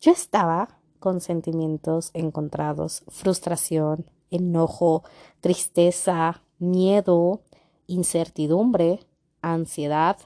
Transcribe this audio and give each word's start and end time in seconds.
yo 0.00 0.12
estaba 0.12 0.80
con 0.98 1.20
sentimientos 1.20 2.10
encontrados, 2.14 3.04
frustración, 3.08 4.06
enojo, 4.30 5.04
tristeza, 5.40 6.42
miedo, 6.58 7.42
incertidumbre, 7.86 9.00
ansiedad 9.42 10.18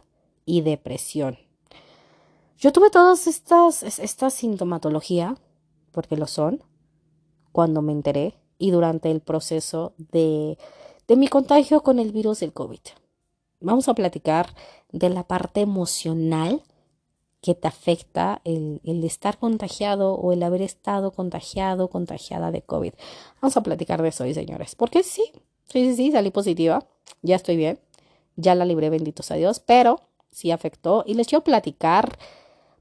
y 0.45 0.63
depresión. 0.63 1.39
Yo 2.59 2.73
tuve 2.73 2.91
todas 2.91 3.27
estas, 3.27 3.83
esta 3.83 4.31
sintomatología, 4.31 5.37
porque 5.93 6.17
lo 6.17 6.27
son, 6.27 6.63
cuando 7.53 7.83
me 7.83 7.93
enteré 7.93 8.35
y 8.59 8.71
durante 8.71 9.11
el 9.11 9.21
proceso 9.21 9.95
de, 9.97 10.59
de 11.09 11.17
mi 11.17 11.29
contagio 11.29 11.83
con 11.83 11.99
el 11.99 12.13
virus 12.13 12.41
del 12.41 12.53
COVID. 12.53 12.81
Vamos 13.61 13.89
a 13.89 13.95
platicar 13.95 14.55
de 14.93 15.09
la 15.11 15.25
parte 15.25 15.61
emocional 15.61 16.63
que 17.41 17.55
te 17.55 17.69
afecta 17.69 18.41
el, 18.45 18.81
el, 18.85 19.03
estar 19.05 19.39
contagiado 19.39 20.15
o 20.15 20.33
el 20.33 20.43
haber 20.43 20.63
estado 20.63 21.13
contagiado, 21.13 21.89
contagiada 21.89 22.51
de 22.51 22.63
COVID. 22.63 22.93
Vamos 23.41 23.57
a 23.57 23.63
platicar 23.63 24.03
de 24.03 24.09
eso 24.09 24.25
hoy, 24.25 24.35
señores. 24.35 24.75
Porque 24.75 25.03
sí, 25.03 25.25
sí, 25.67 25.91
sí, 25.91 25.97
sí, 25.97 26.13
salí 26.13 26.31
positiva, 26.31 26.87
ya 27.23 27.37
estoy 27.37 27.57
bien, 27.57 27.79
ya 28.37 28.55
la 28.55 28.65
libré, 28.65 28.91
benditos 28.91 29.31
a 29.31 29.37
Dios, 29.37 29.61
pero 29.61 30.01
sí 30.31 30.51
afectó 30.51 31.03
y 31.07 31.15
les 31.15 31.27
quiero 31.27 31.43
platicar 31.43 32.19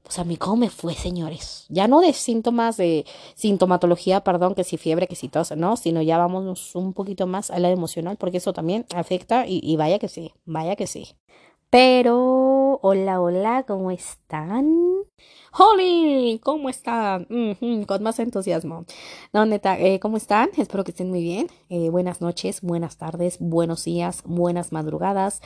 pues 0.02 0.18
a 0.18 0.24
mí 0.24 0.36
cómo 0.36 0.56
me 0.56 0.70
fue, 0.70 0.94
señores. 0.94 1.66
Ya 1.68 1.86
no 1.86 2.00
de 2.00 2.12
síntomas 2.12 2.76
de 2.76 3.06
sintomatología, 3.36 4.24
perdón, 4.24 4.56
que 4.56 4.64
si 4.64 4.76
fiebre, 4.76 5.06
que 5.06 5.14
si 5.14 5.28
tos, 5.28 5.56
no, 5.56 5.76
sino 5.76 6.02
ya 6.02 6.18
vamos 6.18 6.74
un 6.74 6.94
poquito 6.94 7.28
más 7.28 7.50
a 7.50 7.60
la 7.60 7.70
emocional, 7.70 8.16
porque 8.16 8.38
eso 8.38 8.52
también 8.52 8.86
afecta 8.94 9.46
y, 9.46 9.60
y 9.62 9.76
vaya 9.76 10.00
que 10.00 10.08
sí, 10.08 10.32
vaya 10.46 10.74
que 10.74 10.88
sí. 10.88 11.14
Pero, 11.70 12.80
hola, 12.82 13.20
hola, 13.20 13.64
¿cómo 13.64 13.92
están? 13.92 15.04
¡Holy! 15.52 16.40
¿Cómo 16.42 16.68
están? 16.68 17.28
con 17.86 18.02
más 18.02 18.18
entusiasmo. 18.18 18.86
No, 19.32 19.46
neta, 19.46 19.78
eh, 19.78 20.00
¿cómo 20.00 20.16
están? 20.16 20.50
Espero 20.56 20.82
que 20.82 20.90
estén 20.90 21.10
muy 21.10 21.22
bien. 21.22 21.46
Eh, 21.68 21.90
buenas 21.90 22.20
noches, 22.20 22.60
buenas 22.62 22.96
tardes, 22.96 23.36
buenos 23.38 23.84
días, 23.84 24.22
buenas 24.24 24.72
madrugadas 24.72 25.42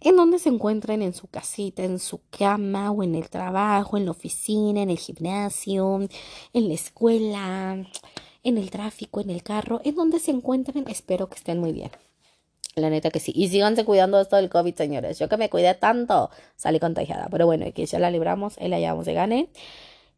en 0.00 0.16
donde 0.16 0.38
se 0.38 0.50
encuentren 0.50 1.02
en 1.02 1.14
su 1.14 1.26
casita, 1.28 1.82
en 1.82 1.98
su 1.98 2.20
cama 2.30 2.92
o 2.92 3.02
en 3.02 3.16
el 3.16 3.28
trabajo, 3.28 3.96
en 3.96 4.04
la 4.04 4.12
oficina, 4.12 4.82
en 4.82 4.90
el 4.90 4.98
gimnasio, 4.98 6.00
en 6.52 6.68
la 6.68 6.74
escuela, 6.74 7.84
en 8.44 8.58
el 8.58 8.70
tráfico, 8.70 9.20
en 9.20 9.30
el 9.30 9.42
carro, 9.42 9.80
en 9.82 9.96
donde 9.96 10.20
se 10.20 10.30
encuentren, 10.30 10.84
espero 10.88 11.28
que 11.28 11.36
estén 11.36 11.58
muy 11.58 11.72
bien. 11.72 11.90
La 12.76 12.90
neta 12.90 13.10
que 13.10 13.20
sí. 13.20 13.32
Y 13.34 13.48
síganse 13.48 13.84
cuidando 13.84 14.20
esto 14.20 14.36
del 14.36 14.50
COVID, 14.50 14.74
señores. 14.74 15.18
Yo 15.18 15.28
que 15.28 15.36
me 15.36 15.48
cuidé 15.48 15.74
tanto, 15.74 16.30
salí 16.56 16.80
contagiada. 16.80 17.28
Pero 17.30 17.46
bueno, 17.46 17.66
que 17.72 17.86
ya 17.86 17.98
la 18.00 18.10
libramos, 18.10 18.56
y 18.60 18.68
la 18.68 18.80
llevamos 18.80 19.06
de 19.06 19.14
gane. 19.14 19.48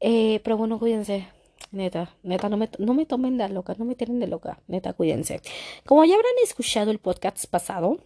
Eh, 0.00 0.40
pero 0.42 0.56
bueno, 0.56 0.78
cuídense. 0.78 1.28
Neta, 1.72 2.14
neta, 2.22 2.48
no 2.48 2.56
me, 2.56 2.70
no 2.78 2.94
me 2.94 3.06
tomen 3.06 3.36
de 3.36 3.48
loca, 3.48 3.74
no 3.78 3.84
me 3.84 3.94
tienen 3.94 4.20
de 4.20 4.26
loca. 4.26 4.60
Neta, 4.68 4.94
cuídense. 4.94 5.42
Como 5.84 6.04
ya 6.04 6.14
habrán 6.14 6.32
escuchado 6.42 6.90
el 6.90 6.98
podcast 6.98 7.44
pasado, 7.46 7.98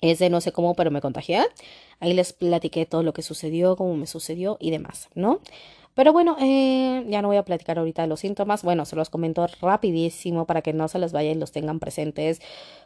ese 0.00 0.30
no 0.30 0.40
sé 0.40 0.52
cómo, 0.52 0.74
pero 0.74 0.90
me 0.90 1.02
contagié. 1.02 1.42
Ahí 1.98 2.14
les 2.14 2.32
platiqué 2.32 2.86
todo 2.86 3.02
lo 3.02 3.12
que 3.12 3.22
sucedió, 3.22 3.76
cómo 3.76 3.94
me 3.96 4.06
sucedió 4.06 4.56
y 4.60 4.70
demás, 4.70 5.10
¿no? 5.14 5.40
Pero 5.94 6.12
bueno, 6.12 6.36
eh, 6.40 7.04
ya 7.08 7.20
no 7.20 7.28
voy 7.28 7.36
a 7.36 7.44
platicar 7.44 7.78
ahorita 7.78 8.02
de 8.02 8.08
los 8.08 8.20
síntomas. 8.20 8.62
Bueno, 8.62 8.84
se 8.84 8.96
los 8.96 9.10
comento 9.10 9.46
rapidísimo 9.60 10.46
para 10.46 10.62
que 10.62 10.72
no 10.72 10.88
se 10.88 10.98
les 10.98 11.12
vaya 11.12 11.32
y 11.32 11.34
los 11.34 11.52
tengan 11.52 11.80
presentes. 11.80 12.40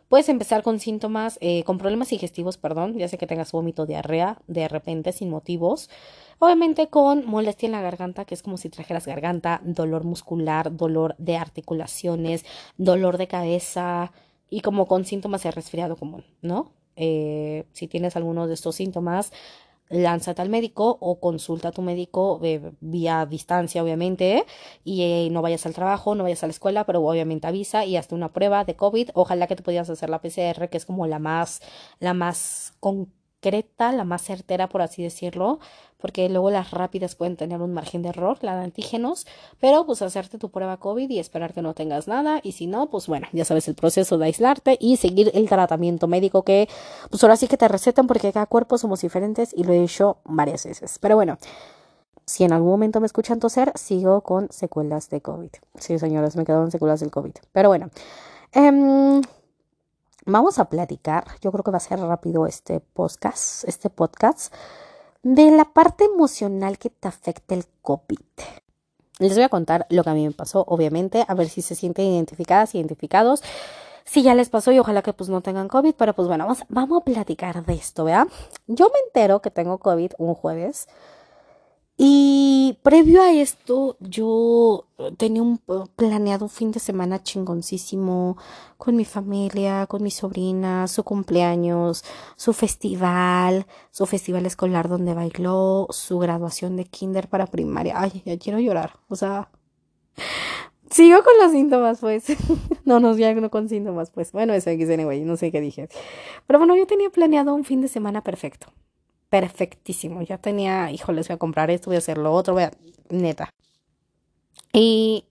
Puedes 0.09 0.29
empezar 0.29 0.63
con 0.63 0.81
síntomas, 0.81 1.39
eh, 1.41 1.65
con 1.65 1.79
problemas 1.79 2.09
digestivos, 2.11 2.57
perdón, 2.57 2.99
ya 2.99 3.09
sé 3.09 3.19
que 3.19 3.27
tengas 3.27 3.53
vómito, 3.53 3.87
diarrea, 3.87 4.39
de 4.47 4.69
repente, 4.69 5.13
sin 5.13 5.31
motivos. 5.31 5.91
Obviamente 6.39 6.89
con 6.89 7.27
molestia 7.27 7.67
en 7.67 7.73
la 7.73 7.83
garganta, 7.83 8.25
que 8.25 8.35
es 8.35 8.43
como 8.43 8.57
si 8.57 8.69
trajeras 8.69 9.07
garganta, 9.07 9.61
dolor 9.65 10.05
muscular, 10.05 10.75
dolor 10.75 11.15
de 11.19 11.37
articulaciones, 11.37 12.45
dolor 12.77 13.19
de 13.19 13.29
cabeza 13.29 14.13
y 14.51 14.61
como 14.61 14.87
con 14.87 15.05
síntomas 15.05 15.43
de 15.43 15.51
resfriado 15.51 15.97
común, 15.97 16.25
¿no? 16.43 16.73
Eh, 16.97 17.65
si 17.73 17.89
tienes 17.89 18.17
alguno 18.17 18.47
de 18.47 18.55
estos 18.55 18.77
síntomas, 18.77 19.33
lánzate 19.95 20.43
al 20.43 20.49
médico 20.49 20.99
o 21.01 21.21
consulta 21.21 21.69
a 21.69 21.73
tu 21.73 21.83
médico 21.83 22.41
eh, 22.43 22.73
vía 22.81 23.27
distancia, 23.27 23.83
obviamente, 23.83 24.45
y 24.85 25.03
eh, 25.03 25.29
no 25.31 25.43
vayas 25.43 25.67
al 25.67 25.75
trabajo, 25.75 26.15
no 26.15 26.25
vayas 26.25 26.43
a 26.43 26.47
la 26.47 26.53
escuela, 26.53 26.85
pero 26.85 27.03
obviamente 27.03 27.47
avisa 27.47 27.85
y 27.85 27.97
hazte 27.97 28.15
una 28.15 28.33
prueba 28.33 28.65
de 28.65 28.77
COVID. 28.77 29.11
Ojalá 29.15 29.47
que 29.47 29.57
te 29.57 29.63
pudieras 29.63 29.91
hacer 29.91 30.11
la 30.11 30.21
PCR, 30.21 30.69
que 30.69 30.77
es 30.77 30.87
como 30.87 31.07
la 31.07 31.19
más, 31.19 31.61
la 32.01 32.15
más 32.15 32.75
la 33.79 34.05
más 34.05 34.23
certera, 34.23 34.69
por 34.69 34.83
así 34.83 35.03
decirlo, 35.03 35.59
porque 35.99 36.29
luego 36.29 36.51
las 36.51 36.71
rápidas 36.71 37.15
pueden 37.15 37.37
tener 37.37 37.61
un 37.61 37.73
margen 37.73 38.03
de 38.03 38.11
error, 38.11 38.39
la 38.43 38.57
de 38.57 38.65
antígenos, 38.65 39.27
pero 39.61 39.87
pues 39.87 40.03
hacerte 40.03 40.39
tu 40.39 40.51
prueba 40.51 40.77
COVID 40.79 41.09
y 41.11 41.19
esperar 41.19 41.55
que 41.55 41.63
no 41.63 41.75
tengas 41.75 42.09
nada 42.09 42.41
y 42.43 42.53
si 42.53 42.67
no, 42.67 42.91
pues 42.91 43.07
bueno, 43.07 43.27
ya 43.33 43.45
sabes 43.45 43.69
el 43.69 43.75
proceso 43.75 44.19
de 44.19 44.27
aislarte 44.27 44.77
y 44.81 44.97
seguir 44.97 45.31
el 45.35 45.49
tratamiento 45.49 46.07
médico 46.07 46.43
que 46.43 46.69
pues 47.11 47.23
ahora 47.23 47.37
sí 47.37 47.49
que 47.49 47.57
te 47.57 47.69
recetan 47.69 48.07
porque 48.07 48.33
cada 48.33 48.47
cuerpo 48.47 48.79
somos 48.79 49.01
diferentes 49.01 49.53
y 49.55 49.65
lo 49.65 49.73
he 49.73 49.81
dicho 49.81 50.19
varias 50.25 50.65
veces. 50.65 50.99
Pero 51.01 51.17
bueno, 51.17 51.39
si 52.27 52.45
en 52.45 52.53
algún 52.53 52.71
momento 52.71 53.01
me 53.01 53.07
escuchan 53.07 53.41
toser, 53.41 53.73
sigo 53.75 54.23
con 54.23 54.51
secuelas 54.51 55.11
de 55.11 55.21
COVID. 55.21 55.51
Sí, 55.79 55.99
señores, 55.99 56.37
me 56.37 56.45
quedaron 56.45 56.71
secuelas 56.71 57.01
del 57.01 57.11
COVID. 57.11 57.33
Pero 57.53 57.69
bueno, 57.69 57.91
em, 58.53 59.21
vamos 60.25 60.59
a 60.59 60.67
platicar. 60.67 61.25
Yo 61.41 61.53
creo 61.53 61.65
que 61.65 61.71
va 61.71 61.79
a 61.79 61.81
ser 61.81 62.01
rápido 62.01 62.47
este 62.47 62.81
podcast, 62.81 63.65
este 63.69 63.91
podcast 63.91 64.53
de 65.23 65.51
la 65.51 65.65
parte 65.65 66.05
emocional 66.05 66.79
que 66.79 66.91
te 66.91 67.09
afecta 67.09 67.55
el 67.55 67.65
COVID. 67.83 68.19
Les 69.19 69.35
voy 69.35 69.43
a 69.43 69.49
contar 69.49 69.87
lo 69.91 70.03
que 70.03 70.11
a 70.11 70.15
mí 70.15 70.27
me 70.27 70.33
pasó, 70.33 70.65
obviamente, 70.67 71.25
a 71.27 71.35
ver 71.35 71.49
si 71.49 71.63
se 71.63 71.75
sienten 71.75 72.07
identificadas, 72.07 72.75
identificados. 72.75 73.43
Si 74.05 74.23
ya 74.23 74.35
les 74.35 74.51
pasó 74.51 74.71
y 74.73 74.79
ojalá 74.79 75.03
que 75.03 75.13
pues 75.13 75.31
no 75.31 75.41
tengan 75.41 75.69
COVID, 75.69 75.95
pero 75.95 76.13
pues 76.15 76.29
bueno, 76.29 76.45
vamos, 76.45 76.65
vamos 76.69 77.01
a 77.01 77.05
platicar 77.05 77.65
de 77.65 77.75
esto, 77.75 78.05
¿vea? 78.05 78.27
Yo 78.67 78.91
me 78.93 78.99
entero 79.07 79.41
que 79.41 79.51
tengo 79.51 79.79
COVID 79.79 80.13
un 80.19 80.35
jueves 80.35 80.89
y 81.97 82.77
previo 82.83 83.23
a 83.23 83.33
esto, 83.33 83.97
yo 84.01 84.87
tenía 85.17 85.43
un 85.43 85.59
planeado 85.95 86.49
fin 86.49 86.73
de 86.73 86.81
semana 86.81 87.23
chingoncísimo 87.23 88.37
con 88.79 88.97
mi 88.97 89.05
familia, 89.05 89.87
con 89.87 90.03
mi 90.03 90.11
sobrina, 90.11 90.89
su 90.89 91.05
cumpleaños, 91.05 92.05
su 92.37 92.53
festival, 92.53 93.67
su 93.91 94.07
festival 94.07 94.45
escolar 94.47 94.89
donde 94.89 95.15
bailó, 95.15 95.87
su 95.91 96.19
graduación 96.19 96.77
de 96.77 96.85
kinder 96.85 97.29
para 97.29 97.47
primaria. 97.47 97.95
Ay, 98.01 98.23
ya 98.25 98.37
quiero 98.39 98.59
llorar. 98.59 98.99
O 99.09 99.15
sea, 99.15 99.51
sigo 100.91 101.23
con 101.23 101.35
los 101.41 101.53
síntomas, 101.53 102.01
pues. 102.01 102.25
no, 102.85 102.99
no, 102.99 103.17
ya 103.17 103.33
no 103.35 103.51
con 103.51 103.69
síntomas, 103.69 104.11
pues. 104.11 104.33
Bueno, 104.33 104.53
eso 104.53 104.71
X, 104.71 104.91
anyway, 104.91 105.21
no 105.25 105.37
sé 105.37 105.53
qué 105.53 105.61
dije. 105.61 105.89
Pero 106.49 106.59
bueno, 106.59 106.77
yo 106.77 106.89
tenía 106.89 107.11
planeado 107.11 107.55
un 107.55 107.65
fin 107.65 107.81
de 107.81 107.89
semana 107.89 108.23
perfecto 108.25 108.67
perfectísimo. 109.35 110.23
Ya 110.23 110.39
tenía, 110.39 110.93
híjoles, 110.93 111.27
voy 111.27 111.35
a 111.35 111.39
comprar 111.39 111.69
esto, 111.69 111.91
voy 111.91 111.97
a 111.97 111.99
hacer 111.99 112.19
lo 112.19 112.33
otro, 112.33 112.55
voy 112.55 112.63
a, 112.63 112.71
neta. 113.11 113.51
Y 114.73 115.25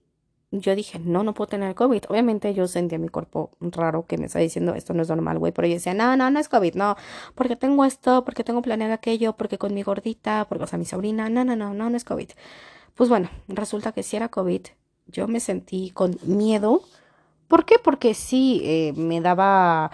yo 0.50 0.76
dije, 0.76 0.98
no, 0.98 1.24
no 1.24 1.32
puedo 1.32 1.48
tener 1.48 1.74
COVID. 1.74 2.02
Obviamente 2.10 2.52
yo 2.52 2.68
sentía 2.68 2.98
mi 2.98 3.08
cuerpo 3.08 3.52
raro 3.62 4.04
que 4.04 4.18
me 4.18 4.26
está 4.26 4.40
diciendo, 4.40 4.74
esto 4.74 4.92
no 4.92 5.00
es 5.00 5.08
normal, 5.08 5.38
güey. 5.38 5.52
Pero 5.52 5.68
yo 5.68 5.72
decía, 5.72 5.94
no, 5.94 6.18
no, 6.18 6.30
no 6.30 6.38
es 6.38 6.50
COVID, 6.50 6.74
no. 6.74 6.96
Porque 7.34 7.56
tengo 7.56 7.82
esto, 7.86 8.26
porque 8.26 8.44
tengo 8.44 8.60
planeado 8.60 8.92
aquello, 8.92 9.32
porque 9.38 9.56
con 9.56 9.72
mi 9.72 9.82
gordita, 9.82 10.44
porque, 10.50 10.64
o 10.64 10.66
sea, 10.66 10.78
mi 10.78 10.84
sobrina, 10.84 11.30
no, 11.30 11.42
no, 11.42 11.56
no, 11.56 11.72
no, 11.72 11.88
no 11.88 11.96
es 11.96 12.04
COVID. 12.04 12.28
Pues 12.94 13.08
bueno, 13.08 13.30
resulta 13.48 13.92
que 13.92 14.02
si 14.02 14.16
era 14.16 14.28
COVID, 14.28 14.66
yo 15.06 15.28
me 15.28 15.40
sentí 15.40 15.92
con 15.92 16.18
miedo. 16.24 16.82
¿Por 17.48 17.64
qué? 17.64 17.76
Porque 17.82 18.12
sí, 18.12 18.60
eh, 18.64 18.92
me 18.96 19.22
daba 19.22 19.90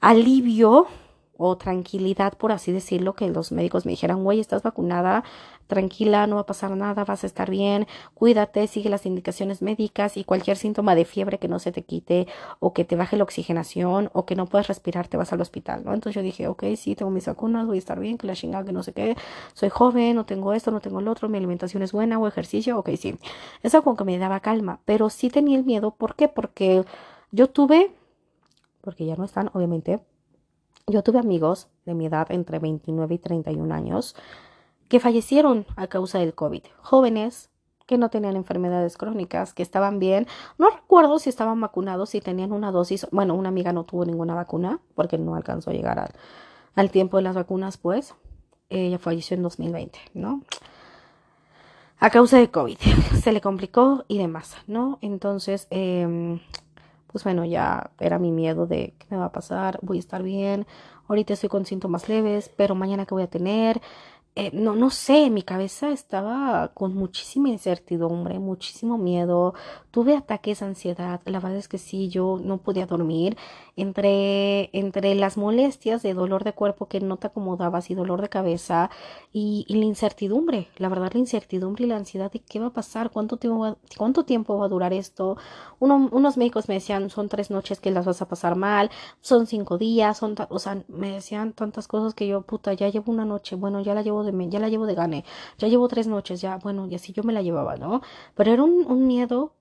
alivio 0.00 0.88
o 1.36 1.56
tranquilidad, 1.56 2.34
por 2.34 2.52
así 2.52 2.72
decirlo, 2.72 3.14
que 3.14 3.28
los 3.28 3.52
médicos 3.52 3.86
me 3.86 3.92
dijeran, 3.92 4.22
güey, 4.22 4.40
estás 4.40 4.62
vacunada, 4.62 5.24
tranquila, 5.66 6.26
no 6.26 6.36
va 6.36 6.42
a 6.42 6.46
pasar 6.46 6.70
nada, 6.76 7.04
vas 7.04 7.24
a 7.24 7.26
estar 7.26 7.50
bien, 7.50 7.86
cuídate, 8.14 8.66
sigue 8.66 8.90
las 8.90 9.06
indicaciones 9.06 9.62
médicas 9.62 10.16
y 10.16 10.24
cualquier 10.24 10.56
síntoma 10.56 10.94
de 10.94 11.04
fiebre 11.04 11.38
que 11.38 11.48
no 11.48 11.58
se 11.58 11.72
te 11.72 11.82
quite 11.82 12.26
o 12.60 12.72
que 12.72 12.84
te 12.84 12.96
baje 12.96 13.16
la 13.16 13.24
oxigenación 13.24 14.10
o 14.12 14.26
que 14.26 14.36
no 14.36 14.46
puedes 14.46 14.68
respirar, 14.68 15.08
te 15.08 15.16
vas 15.16 15.32
al 15.32 15.40
hospital, 15.40 15.84
¿no? 15.84 15.94
Entonces 15.94 16.16
yo 16.16 16.22
dije, 16.22 16.48
ok, 16.48 16.64
sí, 16.76 16.94
tengo 16.94 17.10
mis 17.10 17.26
vacunas, 17.26 17.66
voy 17.66 17.76
a 17.76 17.78
estar 17.78 17.98
bien, 17.98 18.18
que 18.18 18.26
la 18.26 18.34
chingada, 18.34 18.64
que 18.64 18.72
no 18.72 18.82
sé 18.82 18.92
qué, 18.92 19.16
soy 19.54 19.70
joven, 19.70 20.16
no 20.16 20.26
tengo 20.26 20.52
esto, 20.52 20.70
no 20.70 20.80
tengo 20.80 21.00
lo 21.00 21.10
otro, 21.10 21.28
mi 21.28 21.38
alimentación 21.38 21.82
es 21.82 21.92
buena 21.92 22.18
o 22.18 22.28
ejercicio, 22.28 22.78
ok, 22.78 22.90
sí. 22.98 23.16
Eso 23.62 23.82
como 23.82 23.96
que 23.96 24.04
me 24.04 24.18
daba 24.18 24.40
calma, 24.40 24.80
pero 24.84 25.10
sí 25.10 25.30
tenía 25.30 25.58
el 25.58 25.64
miedo, 25.64 25.92
¿por 25.92 26.14
qué? 26.14 26.28
Porque 26.28 26.84
yo 27.32 27.48
tuve, 27.48 27.92
porque 28.82 29.06
ya 29.06 29.16
no 29.16 29.24
están, 29.24 29.50
obviamente, 29.54 30.00
yo 30.86 31.02
tuve 31.02 31.18
amigos 31.18 31.68
de 31.86 31.94
mi 31.94 32.06
edad 32.06 32.30
entre 32.30 32.58
29 32.58 33.14
y 33.14 33.18
31 33.18 33.74
años 33.74 34.14
que 34.88 35.00
fallecieron 35.00 35.66
a 35.76 35.86
causa 35.86 36.18
del 36.18 36.34
COVID. 36.34 36.62
Jóvenes 36.82 37.50
que 37.86 37.98
no 37.98 38.08
tenían 38.08 38.36
enfermedades 38.36 38.96
crónicas, 38.96 39.52
que 39.52 39.62
estaban 39.62 39.98
bien. 39.98 40.26
No 40.56 40.70
recuerdo 40.70 41.18
si 41.18 41.28
estaban 41.28 41.60
vacunados, 41.60 42.10
si 42.10 42.20
tenían 42.20 42.52
una 42.52 42.70
dosis. 42.70 43.06
Bueno, 43.10 43.34
una 43.34 43.50
amiga 43.50 43.72
no 43.72 43.84
tuvo 43.84 44.06
ninguna 44.06 44.34
vacuna 44.34 44.80
porque 44.94 45.18
no 45.18 45.34
alcanzó 45.34 45.70
a 45.70 45.74
llegar 45.74 46.10
al, 46.74 46.90
tiempo 46.90 47.18
de 47.18 47.24
las 47.24 47.34
vacunas, 47.34 47.76
pues. 47.76 48.14
Ella 48.70 48.98
falleció 48.98 49.36
en 49.36 49.42
2020, 49.42 49.98
¿no? 50.14 50.42
a 52.00 52.10
causa 52.10 52.38
de 52.38 52.50
COVID. 52.50 52.76
Se 53.22 53.32
le 53.32 53.40
complicó 53.40 54.04
y 54.08 54.18
demás, 54.18 54.56
¿no? 54.66 54.98
Entonces, 55.00 55.68
eh, 55.70 56.38
pues 57.14 57.22
bueno, 57.22 57.44
ya 57.44 57.92
era 58.00 58.18
mi 58.18 58.32
miedo 58.32 58.66
de 58.66 58.92
qué 58.98 59.06
me 59.08 59.18
va 59.18 59.26
a 59.26 59.32
pasar, 59.32 59.78
voy 59.82 59.98
a 59.98 60.00
estar 60.00 60.24
bien, 60.24 60.66
ahorita 61.06 61.34
estoy 61.34 61.48
con 61.48 61.64
síntomas 61.64 62.08
leves, 62.08 62.50
pero 62.56 62.74
mañana 62.74 63.06
qué 63.06 63.14
voy 63.14 63.22
a 63.22 63.30
tener, 63.30 63.80
eh, 64.36 64.50
no, 64.52 64.74
no 64.74 64.90
sé, 64.90 65.30
mi 65.30 65.42
cabeza 65.42 65.90
estaba 65.90 66.72
con 66.74 66.92
muchísima 66.94 67.50
incertidumbre, 67.50 68.40
muchísimo 68.40 68.98
miedo, 68.98 69.54
tuve 69.92 70.16
ataques 70.16 70.58
de 70.58 70.66
ansiedad, 70.66 71.20
la 71.24 71.38
verdad 71.38 71.56
es 71.58 71.68
que 71.68 71.78
sí, 71.78 72.08
yo 72.08 72.40
no 72.42 72.58
podía 72.58 72.86
dormir, 72.86 73.36
entre, 73.76 74.70
entre 74.76 75.14
las 75.14 75.36
molestias 75.36 76.02
de 76.02 76.14
dolor 76.14 76.42
de 76.42 76.52
cuerpo 76.52 76.88
que 76.88 77.00
no 77.00 77.16
te 77.16 77.28
acomodabas 77.28 77.90
y 77.90 77.94
dolor 77.94 78.22
de 78.22 78.28
cabeza 78.28 78.90
y, 79.32 79.66
la 79.68 79.84
incertidumbre, 79.84 80.68
la 80.78 80.88
verdad 80.88 81.12
la 81.12 81.20
incertidumbre 81.20 81.84
y 81.84 81.86
la 81.86 81.96
ansiedad 81.96 82.32
de 82.32 82.40
qué 82.40 82.58
va 82.58 82.66
a 82.66 82.72
pasar, 82.72 83.10
cuánto 83.12 83.36
tiempo 83.36 83.60
va, 83.60 83.76
cuánto 83.96 84.24
tiempo 84.24 84.58
va 84.58 84.66
a 84.66 84.68
durar 84.68 84.92
esto, 84.92 85.36
unos 85.78 86.36
médicos 86.36 86.68
me 86.68 86.74
decían 86.74 87.08
son 87.08 87.28
tres 87.28 87.50
noches 87.50 87.78
que 87.78 87.92
las 87.92 88.04
vas 88.04 88.20
a 88.20 88.28
pasar 88.28 88.56
mal, 88.56 88.90
son 89.20 89.46
cinco 89.46 89.78
días, 89.78 90.18
son, 90.18 90.34
o 90.48 90.58
sea, 90.58 90.82
me 90.88 91.12
decían 91.12 91.52
tantas 91.52 91.86
cosas 91.86 92.14
que 92.14 92.26
yo, 92.26 92.42
puta, 92.42 92.72
ya 92.72 92.88
llevo 92.88 93.12
una 93.12 93.24
noche, 93.24 93.54
bueno, 93.54 93.80
ya 93.80 93.94
la 93.94 94.02
llevo 94.02 94.23
de 94.24 94.50
ya 94.50 94.58
la 94.58 94.68
llevo 94.68 94.86
de 94.86 94.94
gane, 94.94 95.24
ya 95.58 95.68
llevo 95.68 95.88
tres 95.88 96.06
noches, 96.06 96.40
ya, 96.40 96.56
bueno, 96.58 96.86
y 96.88 96.94
así 96.94 97.12
yo 97.12 97.22
me 97.22 97.32
la 97.32 97.42
llevaba, 97.42 97.76
¿no? 97.76 98.02
Pero 98.34 98.52
era 98.52 98.62
un, 98.62 99.06
miedo 99.06 99.54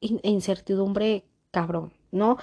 e 0.00 0.30
incertidumbre 0.30 1.24
cabrón, 1.50 1.92
¿no? 2.10 2.38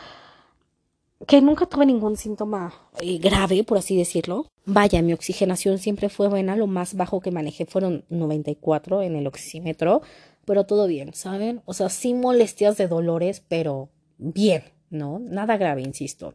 Que 1.28 1.42
nunca 1.42 1.68
tuve 1.68 1.86
ningún 1.86 2.18
síntoma 2.18 2.74
eh, 3.00 3.20
grave, 3.20 3.64
por 3.64 3.78
así 3.78 3.96
decirlo. 3.96 4.48
Vaya, 4.66 5.02
mi 5.02 5.14
oxigenación 5.14 5.78
siempre 5.78 6.10
fue 6.10 6.28
buena, 6.28 6.56
lo 6.56 6.68
más 6.68 6.96
bajo 6.96 7.20
que 7.20 7.32
manejé 7.32 7.66
fueron 7.66 8.06
94 8.10 9.02
en 9.02 9.16
el 9.16 9.28
oxímetro, 9.28 10.02
pero 10.46 10.66
todo 10.66 10.88
bien, 10.88 11.14
¿saben? 11.14 11.62
O 11.66 11.74
sea, 11.74 11.90
sin 11.90 12.22
molestias 12.22 12.78
de 12.78 12.88
dolores, 12.88 13.44
pero 13.48 13.90
bien, 14.18 14.64
¿no? 14.90 15.20
Nada 15.20 15.58
grave, 15.58 15.82
insisto. 15.82 16.34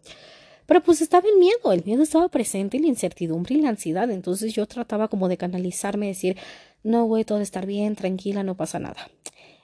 Pero 0.66 0.82
pues 0.82 1.00
estaba 1.00 1.28
el 1.28 1.38
miedo, 1.38 1.72
el 1.72 1.84
miedo 1.84 2.02
estaba 2.02 2.28
presente 2.28 2.78
la 2.78 2.88
incertidumbre 2.88 3.54
y 3.54 3.60
la 3.60 3.70
ansiedad. 3.70 4.10
Entonces 4.10 4.52
yo 4.52 4.66
trataba 4.66 5.08
como 5.08 5.28
de 5.28 5.36
canalizarme, 5.36 6.08
decir, 6.08 6.36
no, 6.82 7.04
güey, 7.04 7.24
todo 7.24 7.40
estar 7.40 7.66
bien, 7.66 7.96
tranquila, 7.96 8.42
no 8.42 8.56
pasa 8.56 8.78
nada. 8.78 9.10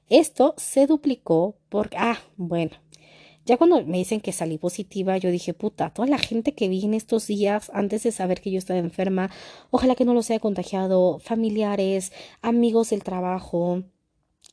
Esto 0.08 0.54
se 0.58 0.86
duplicó 0.86 1.56
porque, 1.68 1.96
ah, 1.98 2.18
bueno, 2.36 2.72
ya 3.44 3.56
cuando 3.56 3.84
me 3.84 3.98
dicen 3.98 4.20
que 4.20 4.32
salí 4.32 4.56
positiva, 4.56 5.16
yo 5.16 5.30
dije, 5.30 5.52
puta, 5.52 5.90
toda 5.90 6.06
la 6.06 6.18
gente 6.18 6.54
que 6.54 6.68
vi 6.68 6.84
en 6.84 6.94
estos 6.94 7.26
días 7.26 7.70
antes 7.74 8.04
de 8.04 8.12
saber 8.12 8.40
que 8.40 8.52
yo 8.52 8.58
estaba 8.58 8.78
enferma, 8.78 9.30
ojalá 9.70 9.96
que 9.96 10.04
no 10.04 10.14
los 10.14 10.30
haya 10.30 10.38
contagiado, 10.38 11.18
familiares, 11.18 12.12
amigos 12.40 12.90
del 12.90 13.02
trabajo, 13.02 13.82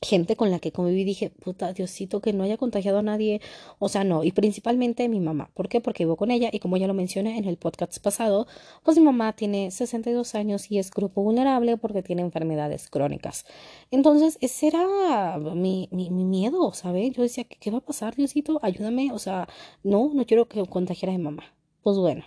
gente 0.01 0.35
con 0.35 0.49
la 0.49 0.59
que 0.59 0.71
conviví 0.71 1.03
dije, 1.03 1.29
puta, 1.29 1.73
Diosito, 1.73 2.21
que 2.21 2.31
no 2.31 2.43
haya 2.43 2.57
contagiado 2.57 2.99
a 2.99 3.01
nadie, 3.01 3.41
o 3.79 3.89
sea, 3.89 4.03
no, 4.03 4.23
y 4.23 4.31
principalmente 4.31 5.09
mi 5.09 5.19
mamá. 5.19 5.51
¿Por 5.53 5.67
qué? 5.67 5.81
Porque 5.81 6.05
vivo 6.05 6.15
con 6.15 6.31
ella 6.31 6.49
y 6.51 6.59
como 6.59 6.77
ya 6.77 6.87
lo 6.87 6.93
mencioné 6.93 7.37
en 7.37 7.45
el 7.45 7.57
podcast 7.57 7.99
pasado, 7.99 8.47
pues 8.83 8.97
mi 8.97 9.03
mamá 9.03 9.33
tiene 9.33 9.71
62 9.71 10.35
años 10.35 10.71
y 10.71 10.79
es 10.79 10.89
grupo 10.91 11.21
vulnerable 11.21 11.77
porque 11.77 12.01
tiene 12.01 12.21
enfermedades 12.21 12.89
crónicas. 12.89 13.45
Entonces, 13.91 14.37
ese 14.41 14.67
era 14.67 15.37
mi, 15.37 15.89
mi, 15.91 16.09
mi 16.09 16.23
miedo, 16.25 16.73
¿sabes? 16.73 17.11
Yo 17.13 17.23
decía, 17.23 17.43
¿qué 17.43 17.71
va 17.71 17.79
a 17.79 17.81
pasar, 17.81 18.15
Diosito? 18.15 18.59
Ayúdame, 18.61 19.11
o 19.11 19.19
sea, 19.19 19.47
no, 19.83 20.11
no 20.13 20.25
quiero 20.25 20.47
que 20.47 20.65
contagiara 20.65 21.13
a 21.13 21.17
mi 21.17 21.23
mamá. 21.23 21.43
Pues 21.83 21.97
bueno, 21.97 22.23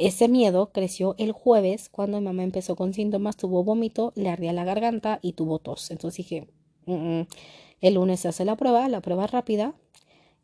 ese 0.00 0.28
miedo 0.28 0.72
creció 0.72 1.14
el 1.18 1.32
jueves 1.32 1.90
cuando 1.90 2.20
mi 2.20 2.24
mamá 2.24 2.42
empezó 2.42 2.74
con 2.74 2.94
síntomas, 2.94 3.36
tuvo 3.36 3.62
vómito, 3.64 4.12
le 4.16 4.30
ardía 4.30 4.54
la 4.54 4.64
garganta 4.64 5.18
y 5.20 5.34
tuvo 5.34 5.58
tos. 5.58 5.90
Entonces 5.90 6.16
dije, 6.16 6.48
el 6.86 7.94
lunes 7.94 8.20
se 8.20 8.28
hace 8.28 8.46
la 8.46 8.56
prueba, 8.56 8.88
la 8.88 9.02
prueba 9.02 9.26
rápida 9.26 9.74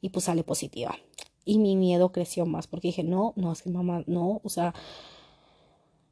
y 0.03 0.11
pues 0.11 0.27
sale 0.27 0.45
positiva. 0.45 0.99
Y 1.47 1.59
mi 1.59 1.75
miedo 1.75 2.13
creció 2.13 2.45
más 2.45 2.67
porque 2.67 2.89
dije, 2.89 3.03
no, 3.03 3.33
no, 3.37 3.51
es 3.51 3.63
que 3.63 3.71
mamá, 3.71 4.05
no, 4.07 4.43
o 4.45 4.49
sea, 4.51 4.75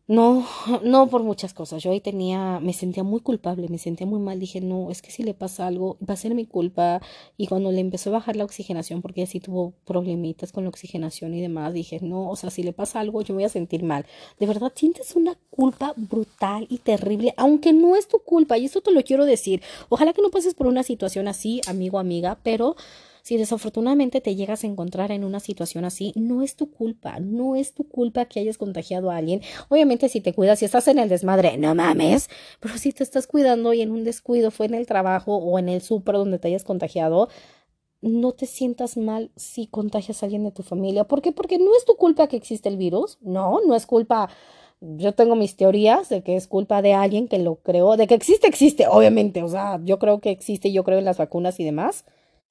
no, 0.06 0.46
no 0.82 1.08
por 1.08 1.22
muchas 1.22 1.54
cosas. 1.54 1.82
Yo 1.82 1.90
ahí 1.90 2.00
tenía, 2.00 2.60
me 2.60 2.72
sentía 2.72 3.02
muy 3.02 3.20
culpable, 3.20 3.68
me 3.68 3.78
sentía 3.78 4.06
muy 4.06 4.20
mal. 4.20 4.38
Dije, 4.38 4.60
no, 4.60 4.90
es 4.90 5.02
que 5.02 5.10
si 5.10 5.22
le 5.22 5.34
pasa 5.34 5.66
algo, 5.66 5.96
va 6.08 6.14
a 6.14 6.16
ser 6.16 6.34
mi 6.34 6.46
culpa. 6.46 7.00
Y 7.36 7.46
cuando 7.46 7.72
le 7.72 7.80
empezó 7.80 8.10
a 8.10 8.14
bajar 8.14 8.36
la 8.36 8.44
oxigenación, 8.44 9.02
porque 9.02 9.22
así 9.22 9.40
tuvo 9.40 9.72
problemitas 9.84 10.52
con 10.52 10.64
la 10.64 10.70
oxigenación 10.70 11.34
y 11.34 11.40
demás, 11.40 11.72
dije, 11.72 12.00
no, 12.02 12.28
o 12.28 12.36
sea, 12.36 12.50
si 12.50 12.62
le 12.62 12.72
pasa 12.72 13.00
algo, 13.00 13.22
yo 13.22 13.34
voy 13.34 13.44
a 13.44 13.48
sentir 13.48 13.82
mal. 13.82 14.06
De 14.38 14.46
verdad, 14.46 14.72
sientes 14.74 15.16
una 15.16 15.36
culpa 15.50 15.94
brutal 15.96 16.66
y 16.68 16.78
terrible, 16.78 17.34
aunque 17.36 17.72
no 17.72 17.96
es 17.96 18.08
tu 18.08 18.18
culpa. 18.18 18.58
Y 18.58 18.66
esto 18.66 18.80
te 18.80 18.92
lo 18.92 19.02
quiero 19.02 19.24
decir. 19.24 19.62
Ojalá 19.88 20.12
que 20.12 20.22
no 20.22 20.30
pases 20.30 20.54
por 20.54 20.66
una 20.66 20.82
situación 20.82 21.28
así, 21.28 21.60
amigo, 21.66 21.98
amiga, 21.98 22.38
pero 22.42 22.76
si 23.25 23.38
desafortunadamente 23.38 24.21
te 24.21 24.37
llegas 24.37 24.65
a 24.65 24.67
encontrar 24.67 25.11
en 25.11 25.25
una 25.25 25.41
situación 25.41 25.87
así, 25.87 26.12
no 26.15 26.43
es 26.43 26.56
tu 26.56 26.71
culpa, 26.71 27.21
no 27.21 27.56
es 27.56 27.73
tu 27.73 27.88
culpa 27.88 28.26
que 28.26 28.38
hayas 28.38 28.59
contagiado 28.59 29.11
a 29.11 29.17
alguien. 29.17 29.41
Obviamente 29.71 30.11
si 30.11 30.21
te 30.21 30.35
cuidas, 30.35 30.59
si 30.59 30.67
estás 30.67 30.88
en 30.88 30.99
el 30.99 31.09
desmadre, 31.09 31.56
no 31.56 31.75
mames, 31.75 32.29
pero 32.61 32.76
si 32.76 32.93
te 32.93 33.03
estás 33.03 33.26
cuidando 33.26 33.73
y 33.73 33.81
en 33.81 33.93
un 33.93 34.05
descuido 34.05 34.50
fue 34.50 34.67
en 34.67 34.75
el 34.75 34.87
trabajo 34.87 35.38
o 35.38 35.59
en 35.59 35.71
el 35.71 35.81
súper 35.81 36.17
donde 36.17 36.38
te 36.38 36.49
hayas 36.49 36.65
contagiado, 36.65 37.31
no 38.03 38.32
te 38.32 38.44
sientas 38.44 38.99
mal 38.99 39.31
si 39.37 39.69
contagias 39.69 40.23
a 40.23 40.26
alguien 40.26 40.44
de 40.44 40.50
tu 40.50 40.62
familia. 40.62 41.05
¿Por 41.05 41.23
qué? 41.23 41.32
Porque 41.32 41.56
no 41.56 41.75
es 41.75 41.87
tu 41.87 41.97
culpa 41.97 42.26
que 42.26 42.37
existe 42.37 42.69
el 42.69 42.76
virus. 42.76 43.17
No, 43.23 43.61
no 43.67 43.75
es 43.75 43.87
culpa. 43.87 44.29
Yo 44.82 45.15
tengo 45.15 45.35
mis 45.35 45.56
teorías 45.56 46.11
de 46.11 46.23
que 46.23 46.37
es 46.37 46.47
culpa 46.47 46.82
de 46.82 46.93
alguien 46.93 47.26
que 47.26 47.38
lo 47.38 47.55
creó, 47.56 47.97
de 47.97 48.06
que 48.06 48.15
existe, 48.15 48.47
existe, 48.47 48.87
obviamente. 48.87 49.43
O 49.43 49.49
sea, 49.49 49.81
yo 49.82 49.99
creo 49.99 50.21
que 50.21 50.31
existe, 50.31 50.73
yo 50.73 50.85
creo 50.85 50.99
en 50.99 51.06
las 51.06 51.17
vacunas 51.17 51.59
y 51.59 51.65
demás. 51.65 52.05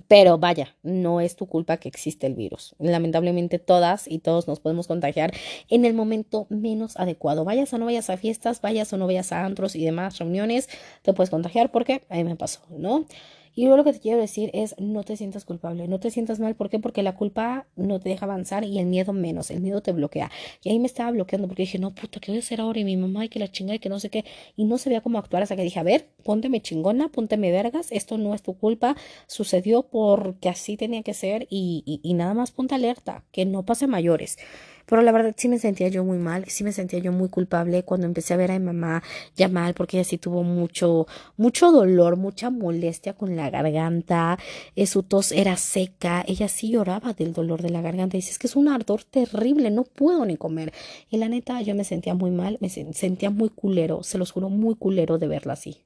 Pero 0.08 0.38
vaya, 0.38 0.76
no 0.84 1.22
es 1.22 1.36
tu 1.36 1.48
culpa 1.48 1.78
que 1.78 1.88
existe 1.90 2.28
el 2.28 2.36
virus. 2.36 2.76
Lamentablemente 2.78 3.58
todas 3.58 4.08
y 4.08 4.20
todos 4.20 4.48
nos 4.48 4.60
podemos 4.60 4.88
contagiar 4.88 5.34
en 5.70 5.86
el 5.86 5.94
momento 5.94 6.46
menos 6.50 6.98
adecuado. 6.98 7.46
Vayas 7.46 7.74
o 7.74 7.78
no 7.78 7.86
vayas 7.86 8.10
a 8.10 8.18
fiestas, 8.18 8.62
vayas 8.62 8.92
o 8.94 8.98
no 8.98 9.08
vayas 9.08 9.32
a 9.32 9.46
antros 9.46 9.76
y 9.76 9.84
demás 9.84 10.20
reuniones, 10.20 10.70
te 11.02 11.14
puedes 11.14 11.30
contagiar 11.30 11.72
porque 11.72 12.04
a 12.10 12.16
mí 12.16 12.24
me 12.26 12.36
pasó, 12.36 12.62
¿no? 12.70 13.06
Y 13.56 13.64
luego 13.64 13.78
lo 13.78 13.84
que 13.84 13.94
te 13.94 14.00
quiero 14.00 14.20
decir 14.20 14.50
es 14.54 14.76
no 14.80 15.04
te 15.04 15.16
sientas 15.18 15.46
culpable, 15.46 15.88
no 15.88 16.00
te 16.00 16.10
sientas 16.12 16.40
mal. 16.40 16.56
¿Por 16.56 16.70
qué? 16.70 16.80
Porque 16.80 17.04
la 17.04 17.16
culpa 17.16 17.68
no 17.76 18.00
te 18.00 18.10
deja 18.10 18.26
avanzar 18.26 18.64
y 18.64 18.80
el 18.80 18.86
miedo 18.88 19.14
menos, 19.14 19.52
el 19.52 19.62
miedo 19.62 19.82
te 19.82 19.92
bloquea. 19.92 20.32
Y 20.64 20.70
ahí 20.70 20.80
me 20.80 20.88
estaba 20.88 21.12
bloqueando 21.12 21.48
porque 21.48 21.64
dije, 21.64 21.80
no, 21.80 21.94
puta, 21.94 22.20
¿qué 22.20 22.32
voy 22.32 22.38
a 22.38 22.40
hacer 22.40 22.62
ahora? 22.62 22.80
Y 22.80 22.84
mi 22.84 22.98
mamá 22.98 23.26
y 23.26 23.30
que 23.30 23.40
la 23.40 23.52
chinga 23.52 23.76
y 23.76 23.80
que 23.80 23.90
no 23.90 24.00
sé 24.00 24.10
qué. 24.10 24.26
Y 24.56 24.66
no 24.66 24.78
sabía 24.78 25.02
cómo 25.02 25.18
actuar 25.20 25.44
hasta 25.44 25.56
que 25.56 25.64
dije, 25.64 25.80
a 25.80 25.84
ver, 25.84 26.10
pónteme 26.24 26.62
chingona, 26.62 27.10
pónteme 27.10 27.52
vergas, 27.52 27.92
esto 27.92 28.18
no 28.18 28.34
es 28.34 28.42
tu 28.42 28.58
culpa, 28.58 28.96
sucedió 29.28 29.84
porque 29.84 30.50
así 30.50 30.78
tenía 30.78 31.04
que 31.04 31.14
ser 31.14 31.48
y, 31.50 31.84
y, 31.86 32.00
y 32.04 32.14
nada 32.14 32.34
más 32.34 32.52
ponte 32.52 32.76
alerta, 32.76 33.24
que 33.32 33.46
no 33.46 33.66
pase 33.66 33.88
mayores. 33.88 34.38
Pero 34.86 35.02
la 35.02 35.12
verdad 35.12 35.34
sí 35.38 35.48
me 35.48 35.60
sentía 35.60 35.88
yo 35.88 36.04
muy 36.04 36.18
mal, 36.18 36.46
sí 36.48 36.64
me 36.64 36.72
sentía 36.72 37.00
yo 37.00 37.12
muy 37.12 37.30
culpable 37.30 37.84
cuando 37.84 38.08
empecé 38.08 38.34
a 38.34 38.38
ver 38.38 38.52
a 38.52 38.60
mi 38.60 38.66
mamá 38.66 39.04
ya 39.36 39.48
mal 39.48 39.74
porque 39.74 39.98
ella 39.98 40.04
sí 40.04 40.18
tuvo 40.18 40.44
mucho, 40.44 41.08
mucho 41.38 41.72
dolor, 41.72 42.18
mucha 42.18 42.50
molestia 42.50 43.14
con 43.14 43.36
la 43.36 43.50
garganta, 43.50 44.38
eh, 44.76 44.88
su 44.88 45.04
tos 45.04 45.32
era 45.32 45.58
seca, 45.58 46.24
ella 46.28 46.48
sí 46.48 46.70
lloraba 46.70 47.14
del 47.14 47.34
dolor 47.34 47.62
de 47.62 47.70
la 47.70 47.82
garganta 47.82 48.18
y 48.18 48.22
dice, 48.22 48.38
que 48.40 48.48
es 48.48 48.56
un 48.56 48.68
ardor 48.68 49.04
terrible, 49.04 49.72
no 49.72 49.84
puedo 49.84 50.26
ni 50.26 50.38
comer. 50.38 50.74
Y 51.10 51.18
la 51.18 51.30
neta 51.30 51.62
yo 51.62 51.76
me 51.76 51.84
sentía 51.84 52.14
muy 52.14 52.32
mal, 52.32 52.58
me 52.60 52.70
sentía 52.70 53.30
muy 53.30 53.50
culero, 53.50 54.04
se 54.04 54.18
los 54.18 54.32
juro, 54.32 54.50
muy 54.50 54.76
culero 54.76 55.18
de 55.18 55.28
verla 55.28 55.54
así 55.54 55.84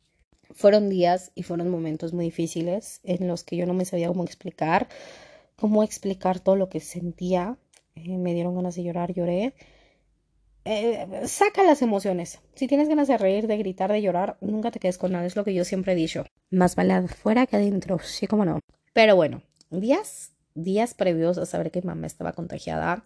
fueron 0.58 0.90
días 0.90 1.32
y 1.36 1.44
fueron 1.44 1.70
momentos 1.70 2.14
muy 2.14 2.26
difíciles 2.26 3.00
en 3.04 3.28
los 3.28 3.44
que 3.44 3.58
yo 3.58 3.66
no 3.68 3.74
me 3.74 3.86
sabía 3.86 4.08
cómo 4.08 4.24
explicar, 4.24 4.88
cómo 5.56 5.84
explicar 5.84 6.40
todo 6.40 6.56
lo 6.56 6.68
que 6.68 6.80
sentía, 6.80 7.58
eh, 8.06 8.18
me 8.18 8.34
dieron 8.34 8.56
ganas 8.56 8.76
de 8.76 8.84
llorar, 8.84 9.14
lloré. 9.14 9.54
Eh, 10.66 11.08
saca 11.26 11.64
las 11.64 11.82
emociones. 11.82 12.40
Si 12.56 12.68
tienes 12.68 12.90
ganas 12.90 13.08
de 13.08 13.18
reír, 13.18 13.48
de 13.48 13.58
gritar, 13.58 13.92
de 13.92 14.02
llorar, 14.02 14.38
nunca 14.42 14.72
te 14.72 14.80
quedes 14.80 14.98
con 14.98 15.14
nada. 15.14 15.26
Es 15.26 15.36
lo 15.36 15.44
que 15.44 15.54
yo 15.54 15.64
siempre 15.64 15.94
he 15.94 15.96
dicho. 15.96 16.26
Más 16.52 16.76
vale 16.76 16.94
afuera 16.94 17.46
que 17.46 17.56
adentro. 17.56 18.00
Sí, 18.00 18.28
como 18.28 18.44
no. 18.44 18.60
Pero 18.94 19.16
bueno, 19.16 19.42
días, 19.70 20.34
días 20.56 20.94
previos 20.94 21.38
a 21.38 21.46
saber 21.46 21.72
que 21.72 21.82
mamá 21.82 22.08
estaba 22.08 22.34
contagiada, 22.34 23.04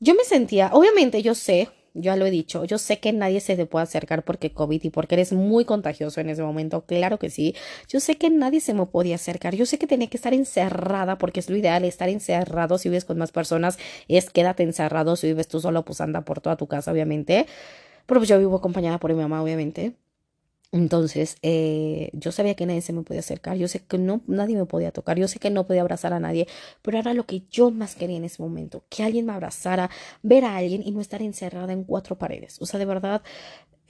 yo 0.00 0.14
me 0.14 0.24
sentía, 0.24 0.70
obviamente 0.72 1.22
yo 1.22 1.34
sé, 1.34 1.68
ya 2.00 2.16
lo 2.16 2.26
he 2.26 2.30
dicho, 2.30 2.64
yo 2.64 2.78
sé 2.78 2.98
que 2.98 3.12
nadie 3.12 3.40
se 3.40 3.56
te 3.56 3.66
puede 3.66 3.84
acercar 3.84 4.24
porque 4.24 4.52
COVID 4.52 4.82
y 4.84 4.90
porque 4.90 5.14
eres 5.16 5.32
muy 5.32 5.64
contagioso 5.64 6.20
en 6.20 6.30
ese 6.30 6.42
momento, 6.42 6.84
claro 6.86 7.18
que 7.18 7.30
sí. 7.30 7.54
Yo 7.88 8.00
sé 8.00 8.16
que 8.16 8.30
nadie 8.30 8.60
se 8.60 8.74
me 8.74 8.86
podía 8.86 9.16
acercar, 9.16 9.54
yo 9.54 9.66
sé 9.66 9.78
que 9.78 9.86
tenía 9.86 10.08
que 10.08 10.16
estar 10.16 10.34
encerrada 10.34 11.18
porque 11.18 11.40
es 11.40 11.50
lo 11.50 11.56
ideal, 11.56 11.84
estar 11.84 12.08
encerrado 12.08 12.78
si 12.78 12.88
vives 12.88 13.04
con 13.04 13.18
más 13.18 13.32
personas, 13.32 13.78
es 14.08 14.30
quédate 14.30 14.62
encerrado, 14.62 15.16
si 15.16 15.28
vives 15.28 15.48
tú 15.48 15.60
solo, 15.60 15.84
pues 15.84 16.00
anda 16.00 16.22
por 16.22 16.40
toda 16.40 16.56
tu 16.56 16.66
casa, 16.66 16.92
obviamente. 16.92 17.46
Pero 18.06 18.20
pues 18.20 18.28
yo 18.28 18.38
vivo 18.38 18.56
acompañada 18.56 18.98
por 18.98 19.12
mi 19.12 19.20
mamá, 19.20 19.42
obviamente. 19.42 19.94
Entonces, 20.70 21.38
eh, 21.40 22.10
yo 22.12 22.30
sabía 22.30 22.54
que 22.54 22.66
nadie 22.66 22.82
se 22.82 22.92
me 22.92 23.02
podía 23.02 23.20
acercar, 23.20 23.56
yo 23.56 23.68
sé 23.68 23.80
que 23.86 23.96
no, 23.96 24.20
nadie 24.26 24.54
me 24.54 24.66
podía 24.66 24.90
tocar, 24.92 25.18
yo 25.18 25.26
sé 25.26 25.38
que 25.38 25.48
no 25.48 25.66
podía 25.66 25.80
abrazar 25.80 26.12
a 26.12 26.20
nadie, 26.20 26.46
pero 26.82 26.98
era 26.98 27.14
lo 27.14 27.24
que 27.24 27.42
yo 27.50 27.70
más 27.70 27.96
quería 27.96 28.18
en 28.18 28.24
ese 28.24 28.42
momento, 28.42 28.84
que 28.90 29.02
alguien 29.02 29.24
me 29.24 29.32
abrazara, 29.32 29.88
ver 30.22 30.44
a 30.44 30.56
alguien 30.56 30.82
y 30.84 30.90
no 30.90 31.00
estar 31.00 31.22
encerrada 31.22 31.72
en 31.72 31.84
cuatro 31.84 32.18
paredes. 32.18 32.60
O 32.60 32.66
sea, 32.66 32.78
de 32.78 32.84
verdad, 32.84 33.22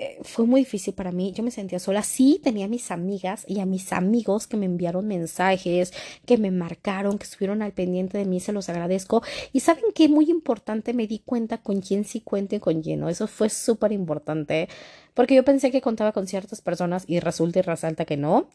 eh, 0.00 0.18
fue 0.22 0.46
muy 0.46 0.60
difícil 0.60 0.94
para 0.94 1.10
mí, 1.10 1.32
yo 1.32 1.42
me 1.42 1.50
sentía 1.50 1.80
sola, 1.80 2.04
sí 2.04 2.40
tenía 2.42 2.66
a 2.66 2.68
mis 2.68 2.92
amigas 2.92 3.44
y 3.48 3.58
a 3.58 3.66
mis 3.66 3.92
amigos 3.92 4.46
que 4.46 4.56
me 4.56 4.66
enviaron 4.66 5.08
mensajes, 5.08 5.92
que 6.24 6.38
me 6.38 6.52
marcaron, 6.52 7.18
que 7.18 7.24
estuvieron 7.24 7.62
al 7.62 7.72
pendiente 7.72 8.16
de 8.16 8.24
mí, 8.24 8.38
se 8.38 8.52
los 8.52 8.68
agradezco. 8.68 9.22
Y 9.52 9.60
saben 9.60 9.84
que 9.94 10.08
muy 10.08 10.30
importante, 10.30 10.94
me 10.94 11.08
di 11.08 11.18
cuenta 11.18 11.58
con 11.58 11.80
quién 11.80 12.04
sí 12.04 12.20
cuento 12.20 12.54
y 12.54 12.60
con 12.60 12.80
quién 12.80 13.00
no, 13.00 13.08
eso 13.08 13.26
fue 13.26 13.50
súper 13.50 13.90
importante, 13.90 14.68
porque 15.14 15.34
yo 15.34 15.44
pensé 15.44 15.72
que 15.72 15.80
contaba 15.80 16.12
con 16.12 16.28
ciertas 16.28 16.60
personas 16.60 17.04
y 17.08 17.18
resulta 17.18 17.58
y 17.58 17.62
resalta 17.62 18.04
que 18.04 18.16
no. 18.16 18.48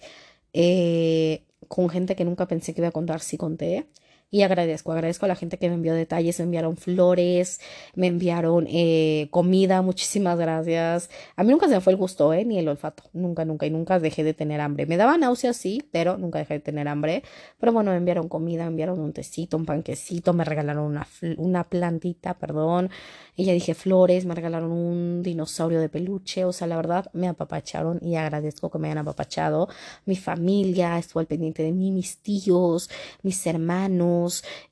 Eh, 0.53 1.43
con 1.67 1.89
gente 1.89 2.15
que 2.15 2.25
nunca 2.25 2.47
pensé 2.47 2.73
que 2.73 2.81
iba 2.81 2.89
a 2.89 2.91
contar, 2.91 3.19
sí 3.21 3.37
conté. 3.37 3.87
Y 4.33 4.41
agradezco, 4.41 4.91
agradezco 4.91 5.25
a 5.25 5.27
la 5.27 5.35
gente 5.35 5.59
que 5.59 5.69
me 5.69 5.75
envió 5.75 5.93
detalles, 5.93 6.39
me 6.39 6.45
enviaron 6.45 6.75
flores, 6.75 7.61
me 7.93 8.07
enviaron 8.07 8.65
eh, 8.67 9.27
comida, 9.29 9.83
muchísimas 9.83 10.39
gracias. 10.39 11.11
A 11.35 11.43
mí 11.43 11.51
nunca 11.51 11.67
se 11.67 11.75
me 11.75 11.81
fue 11.81 11.93
el 11.93 11.97
gusto, 11.97 12.33
¿eh? 12.33 12.43
Ni 12.43 12.57
el 12.57 12.67
olfato, 12.67 13.03
nunca, 13.13 13.45
nunca, 13.45 13.67
y 13.67 13.69
nunca 13.69 13.99
dejé 13.99 14.23
de 14.23 14.33
tener 14.33 14.59
hambre. 14.59 14.87
Me 14.87 14.97
daba 14.97 15.19
náuseas, 15.19 15.55
sí, 15.55 15.87
pero 15.91 16.17
nunca 16.17 16.39
dejé 16.39 16.55
de 16.55 16.59
tener 16.61 16.87
hambre. 16.87 17.21
Pero 17.59 17.73
bueno, 17.73 17.91
me 17.91 17.97
enviaron 17.97 18.27
comida, 18.27 18.63
me 18.63 18.69
enviaron 18.69 18.99
un 19.01 19.13
tecito, 19.13 19.55
un 19.55 19.67
panquecito, 19.67 20.33
me 20.33 20.45
regalaron 20.45 20.85
una, 20.85 21.07
una 21.37 21.63
plantita, 21.65 22.33
perdón. 22.33 22.89
Y 23.35 23.45
ya 23.45 23.53
dije 23.53 23.75
flores, 23.75 24.25
me 24.25 24.33
regalaron 24.33 24.71
un 24.71 25.21
dinosaurio 25.21 25.79
de 25.79 25.89
peluche, 25.89 26.43
o 26.43 26.53
sea, 26.53 26.65
la 26.65 26.75
verdad, 26.75 27.05
me 27.13 27.27
apapacharon 27.27 27.99
y 28.01 28.15
agradezco 28.15 28.71
que 28.71 28.79
me 28.79 28.87
hayan 28.87 28.97
apapachado. 28.99 29.69
Mi 30.05 30.15
familia 30.15 30.97
estuvo 30.97 31.19
al 31.19 31.27
pendiente 31.27 31.61
de 31.61 31.71
mí, 31.71 31.91
mis 31.91 32.17
tíos, 32.17 32.89
mis 33.21 33.45
hermanos 33.45 34.22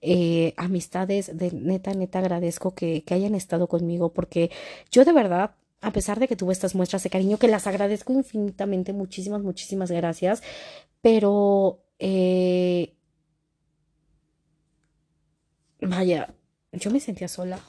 eh, 0.02 0.54
amistades, 0.58 1.38
de 1.38 1.52
neta, 1.52 1.94
neta 1.94 2.20
agradezco 2.20 2.74
que, 2.74 3.04
hayan 3.12 3.36
estado 3.36 3.68
conmigo 3.68 4.14
porque 4.14 4.52
yo 4.92 5.04
de 5.04 5.14
verdad 5.14 5.52
a 5.82 5.92
pesar 5.92 6.20
de 6.20 6.28
que 6.28 6.36
tuve 6.36 6.54
estas 6.54 6.76
muestras 6.76 7.04
de 7.04 7.10
cariño, 7.10 7.38
que 7.40 7.48
las 7.48 7.66
agradezco 7.66 8.14
infinitamente, 8.14 8.94
muchísimas, 8.94 9.42
muchísimas 9.42 9.90
gracias, 9.90 10.44
pero 11.02 11.84
eh, 11.98 12.94
vaya, 15.82 16.36
yo 16.72 16.92
me 16.92 17.00
sentía 17.00 17.28
sola, 17.28 17.60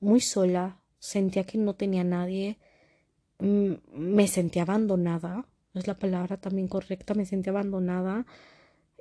muy 0.00 0.20
sola, 0.20 0.80
sentía 0.98 1.44
que 1.44 1.58
no 1.58 1.74
tenía 1.74 2.04
nadie, 2.04 2.58
mm, 3.38 3.72
me 3.92 4.26
sentía 4.26 4.62
abandonada, 4.62 5.46
es 5.74 5.86
la 5.86 5.94
palabra 5.94 6.38
también 6.38 6.68
correcta, 6.68 7.14
me 7.14 7.26
sentía 7.26 7.52
abandonada, 7.52 8.26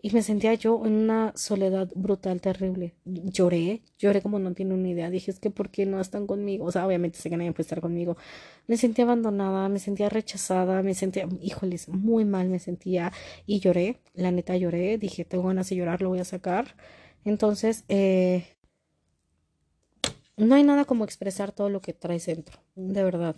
y 0.02 0.12
me 0.12 0.22
sentía 0.22 0.54
yo 0.54 0.86
en 0.86 0.94
una 0.94 1.34
soledad 1.36 1.90
brutal, 1.96 2.42
terrible. 2.42 2.96
Lloré, 3.06 3.82
lloré 3.98 4.22
como 4.22 4.40
no 4.40 4.54
tiene 4.54 4.74
una 4.74 4.90
idea. 4.90 5.10
Dije, 5.10 5.32
es 5.32 5.40
que 5.40 5.50
¿por 5.50 5.70
qué 5.70 5.86
no 5.86 6.00
están 6.00 6.28
conmigo? 6.28 6.66
O 6.66 6.72
sea, 6.72 6.88
obviamente 6.88 7.20
sé 7.20 7.30
que 7.30 7.38
nadie 7.38 7.52
puede 7.52 7.64
estar 7.64 7.82
conmigo. 7.82 8.18
Me 8.68 8.78
sentía 8.78 9.06
abandonada, 9.06 9.68
me 9.70 9.80
sentía 9.80 10.10
rechazada, 10.10 10.82
me 10.84 10.94
sentía, 10.94 11.28
híjoles, 11.42 11.90
muy 11.90 12.26
mal 12.26 12.50
me 12.50 12.60
sentía. 12.60 13.12
Y 13.46 13.60
lloré, 13.60 14.00
la 14.14 14.32
neta 14.32 14.56
lloré. 14.58 14.98
Dije, 14.98 15.26
tengo 15.26 15.46
ganas 15.48 15.70
de 15.70 15.76
llorar, 15.76 16.02
lo 16.02 16.10
voy 16.10 16.20
a 16.20 16.26
sacar. 16.26 16.76
Entonces, 17.26 17.86
eh, 17.90 18.46
no 20.38 20.56
hay 20.56 20.64
nada 20.64 20.86
como 20.86 21.04
expresar 21.04 21.52
todo 21.52 21.70
lo 21.70 21.82
que 21.82 21.94
traes 21.94 22.26
dentro, 22.26 22.60
de 22.76 23.04
verdad 23.04 23.36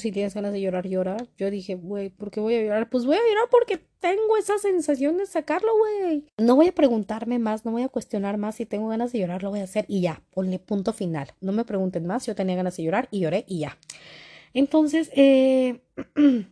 si 0.00 0.12
tienes 0.12 0.34
ganas 0.34 0.52
de 0.52 0.60
llorar, 0.60 0.86
llora. 0.86 1.16
Yo 1.36 1.50
dije, 1.50 1.74
güey, 1.74 2.10
¿por 2.10 2.30
qué 2.30 2.40
voy 2.40 2.54
a 2.54 2.62
llorar? 2.62 2.90
Pues 2.90 3.04
voy 3.06 3.16
a 3.16 3.28
llorar 3.28 3.48
porque 3.50 3.80
tengo 4.00 4.36
esa 4.36 4.58
sensación 4.58 5.18
de 5.18 5.26
sacarlo, 5.26 5.70
güey. 5.76 6.24
No 6.36 6.56
voy 6.56 6.68
a 6.68 6.74
preguntarme 6.74 7.38
más, 7.38 7.64
no 7.64 7.72
voy 7.72 7.82
a 7.82 7.88
cuestionar 7.88 8.36
más. 8.38 8.56
Si 8.56 8.66
tengo 8.66 8.88
ganas 8.88 9.12
de 9.12 9.20
llorar, 9.20 9.42
lo 9.42 9.50
voy 9.50 9.60
a 9.60 9.64
hacer 9.64 9.84
y 9.88 10.00
ya, 10.00 10.22
ponle 10.30 10.58
punto 10.58 10.92
final. 10.92 11.32
No 11.40 11.52
me 11.52 11.64
pregunten 11.64 12.06
más, 12.06 12.26
yo 12.26 12.34
tenía 12.34 12.56
ganas 12.56 12.76
de 12.76 12.84
llorar 12.84 13.08
y 13.10 13.20
lloré 13.20 13.44
y 13.48 13.60
ya. 13.60 13.78
Entonces, 14.54 15.10
eh, 15.14 15.80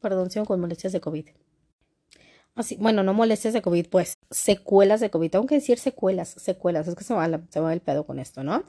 perdón, 0.00 0.30
sigo 0.30 0.44
con 0.44 0.60
molestias 0.60 0.92
de 0.92 1.00
COVID. 1.00 1.26
Así, 2.54 2.76
bueno, 2.80 3.02
no 3.02 3.14
molestias 3.14 3.54
de 3.54 3.62
COVID, 3.62 3.86
pues 3.88 4.14
secuelas 4.30 5.00
de 5.00 5.10
COVID. 5.10 5.30
Tengo 5.30 5.46
que 5.46 5.54
decir 5.54 5.78
secuelas, 5.78 6.28
secuelas. 6.30 6.88
Es 6.88 6.94
que 6.94 7.04
se 7.04 7.14
va, 7.14 7.40
se 7.48 7.60
va 7.60 7.72
el 7.72 7.80
pedo 7.80 8.04
con 8.04 8.18
esto, 8.18 8.42
¿no? 8.42 8.64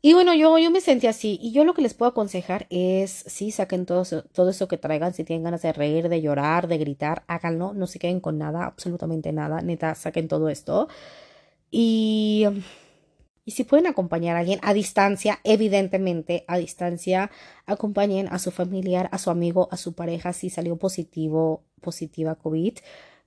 Y 0.00 0.12
bueno, 0.12 0.32
yo, 0.34 0.58
yo 0.58 0.70
me 0.70 0.80
sentí 0.80 1.08
así. 1.08 1.38
Y 1.42 1.52
yo 1.52 1.64
lo 1.64 1.74
que 1.74 1.82
les 1.82 1.94
puedo 1.94 2.10
aconsejar 2.10 2.66
es, 2.70 3.24
sí, 3.26 3.50
saquen 3.50 3.84
todo 3.84 4.02
eso, 4.02 4.22
todo 4.32 4.50
eso 4.50 4.68
que 4.68 4.78
traigan. 4.78 5.12
Si 5.12 5.24
tienen 5.24 5.42
ganas 5.44 5.62
de 5.62 5.72
reír, 5.72 6.08
de 6.08 6.22
llorar, 6.22 6.68
de 6.68 6.78
gritar, 6.78 7.24
háganlo. 7.26 7.74
No 7.74 7.86
se 7.88 7.98
queden 7.98 8.20
con 8.20 8.38
nada, 8.38 8.64
absolutamente 8.64 9.32
nada. 9.32 9.60
Neta, 9.60 9.94
saquen 9.96 10.28
todo 10.28 10.48
esto. 10.50 10.88
Y, 11.70 12.46
y 13.44 13.50
si 13.52 13.64
pueden 13.64 13.86
acompañar 13.88 14.36
a 14.36 14.40
alguien 14.40 14.60
a 14.62 14.72
distancia, 14.72 15.40
evidentemente 15.44 16.44
a 16.48 16.58
distancia, 16.58 17.30
acompañen 17.66 18.28
a 18.28 18.38
su 18.38 18.52
familiar, 18.52 19.08
a 19.12 19.18
su 19.18 19.30
amigo, 19.30 19.68
a 19.72 19.76
su 19.76 19.94
pareja 19.94 20.32
si 20.32 20.50
salió 20.50 20.76
positivo, 20.76 21.64
positiva 21.80 22.36
COVID 22.36 22.78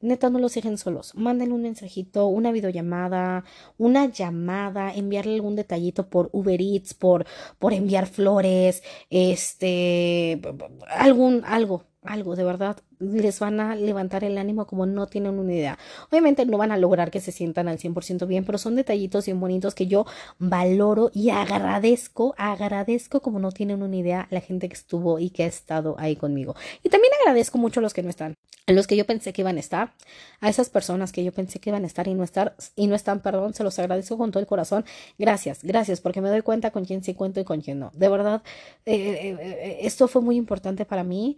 neta 0.01 0.29
no 0.29 0.39
los 0.39 0.53
dejen 0.53 0.77
solos. 0.77 1.13
Mándenle 1.15 1.53
un 1.53 1.61
mensajito, 1.63 2.27
una 2.27 2.51
videollamada, 2.51 3.43
una 3.77 4.07
llamada, 4.07 4.93
enviarle 4.93 5.35
algún 5.35 5.55
detallito 5.55 6.09
por 6.09 6.29
Uber 6.33 6.61
Eats, 6.61 6.93
por, 6.93 7.25
por 7.59 7.73
enviar 7.73 8.07
flores, 8.07 8.83
este, 9.09 10.41
algún, 10.89 11.43
algo, 11.45 11.85
algo, 12.03 12.35
de 12.35 12.43
verdad, 12.43 12.77
les 12.99 13.39
van 13.39 13.59
a 13.59 13.75
levantar 13.75 14.23
el 14.23 14.37
ánimo 14.37 14.65
como 14.65 14.85
no 14.85 15.07
tienen 15.07 15.37
una 15.37 15.53
idea. 15.53 15.77
Obviamente 16.09 16.45
no 16.45 16.57
van 16.57 16.71
a 16.71 16.77
lograr 16.77 17.11
que 17.11 17.19
se 17.19 17.31
sientan 17.31 17.67
al 17.67 17.77
100% 17.77 18.25
bien, 18.27 18.43
pero 18.43 18.57
son 18.57 18.75
detallitos 18.75 19.25
bien 19.25 19.39
bonitos 19.39 19.75
que 19.75 19.87
yo 19.87 20.05
valoro 20.39 21.11
y 21.13 21.29
agradezco, 21.29 22.33
agradezco 22.37 23.21
como 23.21 23.39
no 23.39 23.51
tienen 23.51 23.83
una 23.83 23.95
idea 23.95 24.27
la 24.31 24.41
gente 24.41 24.67
que 24.67 24.73
estuvo 24.73 25.19
y 25.19 25.29
que 25.29 25.43
ha 25.43 25.47
estado 25.47 25.95
ahí 25.99 26.15
conmigo. 26.15 26.55
Y 26.83 26.89
también 26.89 27.13
agradezco 27.21 27.57
mucho 27.57 27.79
a 27.79 27.83
los 27.83 27.93
que 27.93 28.01
no 28.01 28.09
están, 28.09 28.35
a 28.65 28.71
los 28.71 28.87
que 28.87 28.95
yo 28.95 29.05
pensé 29.05 29.31
que 29.31 29.41
iban 29.41 29.57
a 29.57 29.59
estar, 29.59 29.93
a 30.39 30.49
esas 30.49 30.69
personas 30.69 31.11
que 31.11 31.23
yo 31.23 31.31
pensé 31.31 31.59
que 31.59 31.69
iban 31.69 31.83
a 31.83 31.87
estar 31.87 32.07
y 32.07 32.15
no 32.15 32.23
estar 32.23 32.55
y 32.75 32.87
no 32.87 32.95
están, 32.95 33.21
perdón, 33.21 33.53
se 33.53 33.63
los 33.63 33.77
agradezco 33.77 34.17
con 34.17 34.31
todo 34.31 34.39
el 34.39 34.47
corazón. 34.47 34.85
Gracias, 35.19 35.63
gracias, 35.63 36.01
porque 36.01 36.21
me 36.21 36.29
doy 36.29 36.41
cuenta 36.41 36.71
con 36.71 36.85
quién 36.85 37.03
sí 37.03 37.13
cuento 37.13 37.39
y 37.39 37.43
con 37.43 37.61
quién 37.61 37.79
no. 37.79 37.91
De 37.93 38.09
verdad, 38.09 38.41
eh, 38.85 38.95
eh, 38.95 39.37
eh, 39.39 39.77
esto 39.81 40.07
fue 40.07 40.21
muy 40.21 40.35
importante 40.35 40.85
para 40.85 41.03
mí 41.03 41.37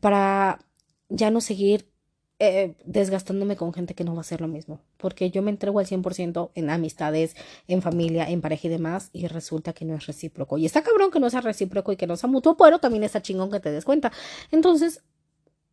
para 0.00 0.58
ya 1.08 1.30
no 1.30 1.40
seguir 1.40 1.88
eh, 2.40 2.76
desgastándome 2.84 3.56
con 3.56 3.72
gente 3.74 3.94
que 3.94 4.04
no 4.04 4.12
va 4.12 4.18
a 4.18 4.20
hacer 4.20 4.40
lo 4.40 4.46
mismo. 4.46 4.80
Porque 4.96 5.30
yo 5.30 5.42
me 5.42 5.50
entrego 5.50 5.80
al 5.80 5.86
100% 5.86 6.50
en 6.54 6.70
amistades, 6.70 7.34
en 7.66 7.82
familia, 7.82 8.28
en 8.28 8.40
pareja 8.40 8.68
y 8.68 8.70
demás, 8.70 9.10
y 9.12 9.26
resulta 9.26 9.72
que 9.72 9.84
no 9.84 9.96
es 9.96 10.06
recíproco. 10.06 10.56
Y 10.56 10.66
está 10.66 10.82
cabrón 10.82 11.10
que 11.10 11.18
no 11.18 11.30
sea 11.30 11.40
recíproco 11.40 11.90
y 11.90 11.96
que 11.96 12.06
no 12.06 12.16
sea 12.16 12.30
mutuo, 12.30 12.56
pero 12.56 12.78
también 12.78 13.02
está 13.02 13.20
chingón 13.22 13.50
que 13.50 13.58
te 13.58 13.72
des 13.72 13.84
cuenta. 13.84 14.12
Entonces, 14.52 15.02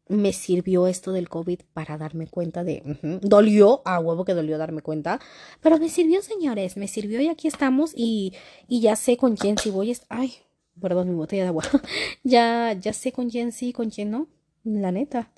me 0.07 0.33
sirvió 0.33 0.87
esto 0.87 1.11
del 1.11 1.29
COVID 1.29 1.61
para 1.73 1.97
darme 1.97 2.27
cuenta 2.27 2.63
de, 2.63 2.81
dolió, 3.21 3.81
a 3.85 3.99
huevo 3.99 4.25
que 4.25 4.33
dolió 4.33 4.57
darme 4.57 4.81
cuenta, 4.81 5.19
pero 5.61 5.77
me 5.77 5.89
sirvió, 5.89 6.21
señores, 6.21 6.77
me 6.77 6.87
sirvió 6.87 7.21
y 7.21 7.27
aquí 7.27 7.47
estamos 7.47 7.91
y, 7.95 8.33
y 8.67 8.81
ya 8.81 8.95
sé 8.95 9.17
con 9.17 9.35
quién 9.35 9.57
si 9.57 9.71
voy, 9.71 9.97
ay, 10.09 10.33
perdón, 10.79 11.09
mi 11.09 11.15
botella 11.15 11.43
de 11.43 11.49
agua, 11.49 11.63
ya, 12.23 12.73
ya 12.73 12.93
sé 12.93 13.11
con 13.11 13.29
quién 13.29 13.51
sí, 13.51 13.73
con 13.73 13.89
quién 13.89 14.11
no, 14.11 14.27
la 14.63 14.91
neta. 14.91 15.31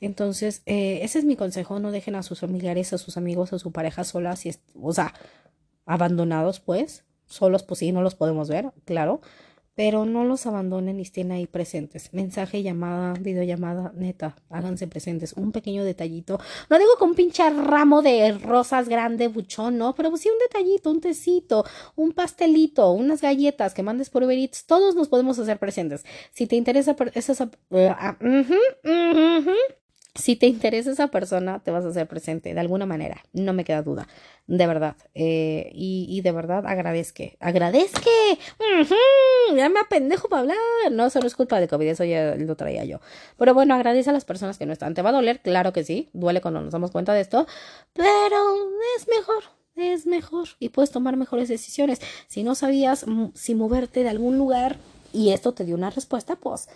Entonces, 0.00 0.62
eh, 0.66 1.00
ese 1.02 1.18
es 1.18 1.24
mi 1.24 1.36
consejo, 1.36 1.78
no 1.80 1.90
dejen 1.90 2.14
a 2.14 2.22
sus 2.22 2.40
familiares, 2.40 2.92
a 2.92 2.98
sus 2.98 3.16
amigos, 3.16 3.52
a 3.52 3.58
su 3.58 3.72
pareja 3.72 4.04
solas, 4.04 4.44
y 4.44 4.52
o 4.80 4.92
sea, 4.92 5.14
abandonados 5.86 6.60
pues, 6.60 7.04
solos 7.26 7.62
pues 7.62 7.78
sí, 7.78 7.92
no 7.92 8.02
los 8.02 8.14
podemos 8.14 8.48
ver, 8.48 8.72
claro, 8.84 9.20
pero 9.74 10.04
no 10.04 10.24
los 10.24 10.46
abandonen 10.46 10.98
y 10.98 11.02
estén 11.02 11.32
ahí 11.32 11.46
presentes. 11.46 12.12
Mensaje, 12.12 12.62
llamada, 12.62 13.14
videollamada, 13.14 13.92
neta, 13.96 14.36
háganse 14.50 14.86
presentes. 14.86 15.32
Un 15.34 15.52
pequeño 15.52 15.84
detallito. 15.84 16.38
No 16.70 16.78
digo 16.78 16.92
con 16.98 17.10
un 17.10 17.14
pinche 17.14 17.48
ramo 17.50 18.02
de 18.02 18.32
rosas 18.32 18.88
grande, 18.88 19.28
buchón, 19.28 19.78
no, 19.78 19.94
pero 19.94 20.16
sí 20.16 20.28
un 20.28 20.38
detallito, 20.38 20.90
un 20.90 21.00
tecito, 21.00 21.64
un 21.96 22.12
pastelito, 22.12 22.90
unas 22.92 23.20
galletas 23.20 23.74
que 23.74 23.82
mandes 23.82 24.10
por 24.10 24.22
Uber 24.22 24.38
Eats. 24.38 24.66
Todos 24.66 24.94
nos 24.94 25.08
podemos 25.08 25.38
hacer 25.38 25.58
presentes. 25.58 26.04
Si 26.32 26.46
te 26.46 26.56
interesa 26.56 26.96
esa, 27.14 27.50
si 30.14 30.36
te 30.36 30.46
interesa 30.46 30.92
esa 30.92 31.08
persona, 31.08 31.58
te 31.58 31.72
vas 31.72 31.84
a 31.84 31.88
hacer 31.88 32.06
presente 32.06 32.54
de 32.54 32.60
alguna 32.60 32.86
manera, 32.86 33.24
no 33.32 33.52
me 33.52 33.64
queda 33.64 33.82
duda, 33.82 34.06
de 34.46 34.66
verdad. 34.66 34.96
Eh, 35.14 35.70
y, 35.74 36.20
de 36.20 36.32
verdad 36.32 36.64
agradezque, 36.66 37.36
agradezque, 37.40 38.38
ya 39.56 39.68
me 39.68 39.80
apendejo 39.80 40.28
para 40.28 40.42
hablar. 40.42 40.56
No, 40.92 41.06
eso 41.06 41.18
no 41.18 41.26
es 41.26 41.34
culpa 41.34 41.58
de 41.58 41.66
COVID, 41.66 41.88
eso 41.88 42.04
ya 42.04 42.36
lo 42.36 42.54
traía 42.54 42.84
yo. 42.84 43.00
Pero 43.36 43.54
bueno, 43.54 43.74
agradece 43.74 44.10
a 44.10 44.12
las 44.12 44.24
personas 44.24 44.56
que 44.56 44.66
no 44.66 44.72
están. 44.72 44.94
¿Te 44.94 45.02
va 45.02 45.10
a 45.10 45.14
doler? 45.14 45.40
Claro 45.40 45.72
que 45.72 45.82
sí, 45.82 46.10
duele 46.12 46.40
cuando 46.40 46.60
nos 46.60 46.72
damos 46.72 46.92
cuenta 46.92 47.12
de 47.12 47.20
esto, 47.20 47.46
pero 47.92 48.36
es 48.96 49.08
mejor. 49.08 49.42
Es 49.76 50.06
mejor 50.06 50.50
y 50.60 50.68
puedes 50.68 50.92
tomar 50.92 51.16
mejores 51.16 51.48
decisiones. 51.48 52.00
Si 52.28 52.44
no 52.44 52.54
sabías 52.54 53.04
si 53.34 53.56
moverte 53.56 54.04
de 54.04 54.08
algún 54.08 54.38
lugar 54.38 54.76
y 55.12 55.30
esto 55.30 55.52
te 55.52 55.64
dio 55.64 55.74
una 55.74 55.90
respuesta, 55.90 56.36
pues 56.36 56.68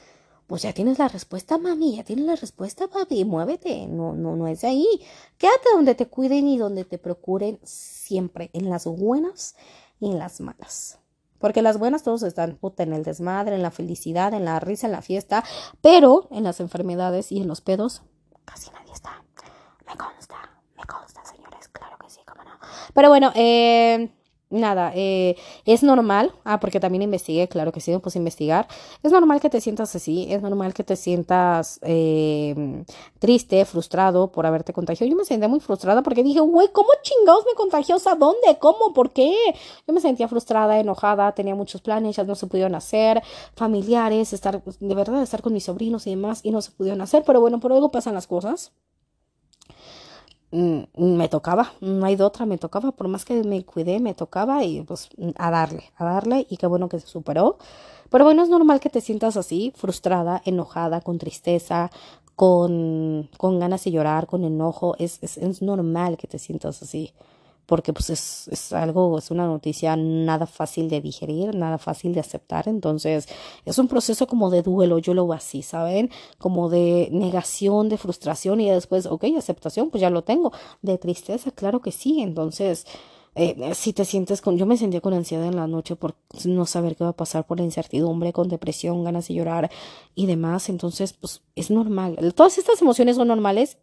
pues 0.49 0.63
ya 0.63 0.73
tienes 0.73 0.99
la 0.99 1.09
respuesta, 1.09 1.59
mami, 1.59 1.97
ya 1.97 2.05
tienes 2.05 2.25
la 2.25 2.35
respuesta, 2.35 2.89
papi, 2.89 3.27
muévete, 3.27 3.87
no, 3.87 4.15
no, 4.15 4.35
no 4.35 4.49
es 4.49 4.65
ahí. 4.65 4.89
Quédate 5.37 5.69
donde 5.75 5.95
te 5.95 6.07
cuiden 6.07 6.49
y 6.49 6.57
donde 6.57 6.87
te 6.87 6.97
procuren 6.97 7.61
siempre, 7.63 8.49
en 8.55 8.71
las 8.71 8.87
buenas 8.87 9.57
y 10.01 10.11
en 10.11 10.19
las 10.19 10.41
malas. 10.41 11.01
Porque 11.39 11.61
las 11.61 11.79
buenas 11.79 12.03
todos 12.03 12.23
están 12.23 12.57
puta, 12.57 12.83
en 12.83 12.95
el 12.95 13.05
desmadre, 13.05 13.57
en 13.57 13.63
la 13.63 13.71
felicidad, 13.71 14.33
en 14.33 14.47
la 14.47 14.59
risa, 14.59 14.87
en 14.87 14.93
la 14.93 15.03
fiesta, 15.03 15.45
pero 15.83 16.29
en 16.31 16.45
las 16.45 16.61
enfermedades 16.61 17.31
y 17.31 17.43
en 17.43 17.47
los 17.47 17.61
pedos 17.61 18.01
casi 18.47 18.71
nadie 18.71 18.95
está. 18.95 19.23
Me 19.87 19.97
consta, 19.99 20.37
me 20.79 20.85
consta, 20.85 21.23
señores, 21.27 21.69
claro 21.69 21.99
que 21.99 22.09
sí, 22.09 22.21
cómo 22.27 22.43
no. 22.45 22.53
Pero 22.95 23.11
bueno, 23.11 23.33
eh, 23.35 24.11
nada, 24.51 24.93
eh, 24.95 25.37
es 25.65 25.83
normal, 25.83 26.33
ah, 26.45 26.61
porque 26.61 26.81
también 26.81 27.03
investigué, 27.03 27.49
claro 27.49 27.73
que 27.73 27.81
sí, 27.81 27.97
pues 27.99 28.17
investigar, 28.17 28.67
es 29.03 29.13
normal 29.13 29.41
que 29.41 29.51
te 29.51 29.61
sientas 29.61 29.95
así, 29.95 30.27
es 30.31 30.43
normal 30.43 30.75
que 30.75 30.85
te 30.85 30.97
sientas 30.97 31.79
eh, 31.83 32.85
triste, 33.19 33.65
frustrado 33.65 34.33
por 34.33 34.47
haberte 34.47 34.73
contagiado. 34.73 35.11
Yo 35.11 35.17
me 35.17 35.25
sentía 35.25 35.49
muy 35.49 35.61
frustrada 35.61 36.03
porque 36.03 36.23
dije, 36.23 36.41
güey, 36.41 36.69
¿cómo 36.73 36.89
chingados 37.03 37.45
me 37.47 37.55
contagió? 37.55 37.97
¿A 38.07 38.15
dónde? 38.15 38.59
¿Cómo? 38.59 38.93
¿Por 38.95 39.11
qué? 39.11 39.35
Yo 39.87 39.93
me 39.95 40.01
sentía 40.01 40.29
frustrada, 40.29 40.79
enojada, 40.79 41.33
tenía 41.33 41.55
muchos 41.55 41.81
planes, 41.83 42.17
ya 42.17 42.25
no 42.25 42.35
se 42.35 42.47
pudieron 42.47 42.75
hacer, 42.75 43.23
familiares, 43.55 44.33
estar, 44.33 44.63
de 44.63 44.95
verdad, 44.95 45.23
estar 45.23 45.43
con 45.43 45.53
mis 45.53 45.65
sobrinos 45.65 46.07
y 46.07 46.11
demás, 46.11 46.41
y 46.43 46.51
no 46.51 46.63
se 46.63 46.71
pudieron 46.73 47.01
hacer, 47.01 47.23
pero 47.27 47.41
bueno, 47.41 47.61
por 47.61 47.73
algo 47.73 47.91
pasan 47.91 48.15
las 48.15 48.27
cosas. 48.27 48.73
Mm, 50.51 50.85
me 50.97 51.29
tocaba, 51.29 51.73
no 51.81 52.07
hay 52.07 52.17
de 52.17 52.25
otra, 52.25 52.47
me 52.47 52.57
tocaba, 52.57 52.93
por 52.93 53.09
más 53.09 53.25
que 53.27 53.43
me 53.45 53.65
cuidé, 53.65 54.01
me 54.01 54.15
tocaba 54.15 54.65
y 54.65 54.81
pues 54.83 55.11
a 55.37 55.51
darle, 55.51 55.85
a 55.97 56.05
darle 56.05 56.47
y 56.49 56.57
qué 56.57 56.67
bueno 56.67 56.89
que 56.89 57.01
se 57.01 57.07
superó. 57.07 57.59
Pero 58.11 58.25
bueno, 58.25 58.43
es 58.43 58.49
normal 58.49 58.81
que 58.81 58.89
te 58.91 59.03
sientas 59.03 59.37
así, 59.37 59.73
frustrada, 59.77 60.41
enojada, 60.47 61.03
con 61.03 61.19
tristeza, 61.19 61.91
con, 62.37 63.29
con 63.37 63.59
ganas 63.61 63.85
de 63.85 63.91
llorar, 63.91 64.27
con 64.27 64.45
enojo, 64.45 64.97
es, 64.99 65.19
es, 65.23 65.37
es 65.37 65.61
normal 65.63 66.17
que 66.17 66.29
te 66.29 66.39
sientas 66.39 66.83
así 66.83 67.13
porque 67.69 67.93
pues 67.93 68.09
es, 68.09 68.49
es, 68.49 68.73
algo, 68.73 69.19
es 69.19 69.31
una 69.31 69.47
noticia 69.47 69.95
nada 69.95 70.47
fácil 70.47 70.89
de 70.89 71.03
digerir, 71.03 71.55
nada 71.55 71.77
fácil 71.77 72.15
de 72.15 72.21
aceptar, 72.21 72.67
entonces 72.67 73.29
es 73.67 73.79
un 73.79 73.89
proceso 73.89 74.27
como 74.27 74.49
de 74.49 74.63
duelo, 74.63 74.99
yo 74.99 75.13
lo 75.13 75.27
veo 75.27 75.37
así, 75.37 75.61
¿saben? 75.61 76.11
Como 76.39 76.71
de 76.71 77.11
negación, 77.13 77.91
de 77.91 77.99
frustración 77.99 78.63
y 78.63 78.71
después, 78.71 79.05
ok, 79.05 79.25
aceptación, 79.37 79.91
pues 79.91 80.01
ya 80.01 80.09
lo 80.09 80.25
tengo, 80.25 80.51
de 80.81 80.97
tristeza, 80.97 81.51
claro 81.51 81.81
que 81.81 81.93
sí, 81.93 82.23
entonces... 82.23 82.87
Eh, 83.35 83.73
si 83.75 83.93
te 83.93 84.05
sientes 84.05 84.41
con, 84.41 84.59
yo 84.59 84.67
me 84.67 84.77
sentía 84.77 85.01
con 85.01 85.15
ansiedad 85.15 85.47
en 85.47 85.55
la 85.55 85.69
noche 85.69 85.95
por 85.95 86.17
no 86.45 86.67
saber 86.67 86.97
qué 86.97 87.05
va 87.05 87.11
a 87.11 87.17
pasar, 87.17 87.47
por 87.47 87.59
la 87.59 87.65
incertidumbre, 87.65 88.33
con 88.33 88.49
depresión, 88.49 89.05
ganas 89.05 89.29
de 89.29 89.35
llorar 89.35 89.71
y 90.17 90.27
demás, 90.27 90.69
entonces 90.69 91.13
pues 91.13 91.43
es 91.55 91.71
normal. 91.71 92.17
Todas 92.35 92.59
estas 92.59 92.83
emociones 92.83 93.15
son 93.15 93.29
normales 93.29 93.79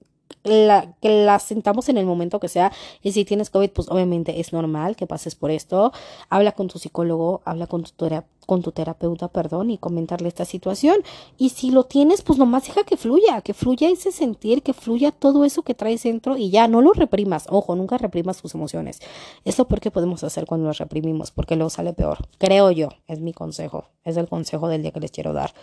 la, 0.46 0.94
que 1.01 1.25
la 1.25 1.39
sentamos 1.39 1.89
en 1.89 1.98
el 1.98 2.05
momento 2.05 2.39
que 2.39 2.48
sea. 2.48 2.72
Y 3.01 3.12
si 3.12 3.25
tienes 3.25 3.50
COVID, 3.50 3.72
pues 3.72 3.89
obviamente 3.89 4.39
es 4.39 4.53
normal 4.53 4.96
que 4.96 5.08
pases 5.08 5.36
por 5.36 5.51
esto. 5.51 5.91
Habla 6.29 6.53
con 6.53 6.67
tu 6.67 6.79
psicólogo, 6.79 7.41
habla 7.46 7.67
con 7.67 7.84
tu, 7.84 8.10
con 8.46 8.62
tu 8.62 8.72
terapeuta, 8.72 9.27
perdón, 9.27 9.72
y 9.72 9.77
comentarle 9.77 10.27
esta 10.27 10.46
situación. 10.46 10.98
Y 11.38 11.50
si 11.50 11.72
lo 11.72 11.86
tienes, 11.86 12.22
pues 12.22 12.39
nomás 12.39 12.65
deja 12.65 12.84
que 12.84 12.98
fluya, 12.98 13.41
que 13.41 13.53
fluya 13.53 13.89
ese 13.89 14.12
sentir, 14.12 14.62
que 14.62 14.74
fluya 14.74 15.12
todo 15.12 15.46
eso 15.46 15.63
que 15.63 15.74
traes 15.74 16.03
dentro 16.03 16.38
y 16.38 16.50
ya, 16.50 16.67
no 16.67 16.82
lo 16.82 16.94
reprimas. 16.94 17.48
Ojo, 17.50 17.75
nunca 17.75 17.98
reprimas 17.98 18.41
tus 18.41 18.53
emociones. 18.53 19.01
Es 19.44 19.58
lo 19.58 19.67
peor 19.67 19.82
que 19.82 19.91
podemos 19.91 20.24
hacer 20.24 20.46
cuando 20.46 20.67
las 20.67 20.77
reprimimos, 20.77 21.32
porque 21.32 21.55
luego 21.55 21.70
sale 21.70 21.94
peor. 21.94 22.20
Creo 22.38 22.72
yo, 22.72 22.89
es 23.08 23.20
mi 23.20 23.34
consejo, 23.34 23.86
es 24.03 24.17
el 24.17 24.27
consejo 24.27 24.67
del 24.67 24.84
día 24.84 24.91
que 24.91 25.00
les 25.00 25.12
quiero 25.12 25.34
dar. 25.34 25.53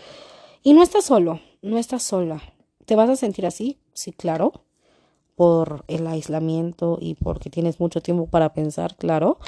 Y 0.64 0.74
no 0.74 0.82
estás 0.82 1.04
solo, 1.04 1.40
no 1.60 1.78
estás 1.78 2.02
sola. 2.02 2.42
¿Te 2.84 2.96
vas 2.96 3.08
a 3.08 3.16
sentir 3.16 3.46
así? 3.46 3.78
Sí, 3.94 4.12
claro. 4.12 4.52
Por 5.36 5.84
el 5.88 6.06
aislamiento 6.06 6.98
y 7.00 7.14
porque 7.14 7.50
tienes 7.50 7.80
mucho 7.80 8.00
tiempo 8.00 8.26
para 8.26 8.52
pensar, 8.52 8.96
claro. 8.96 9.38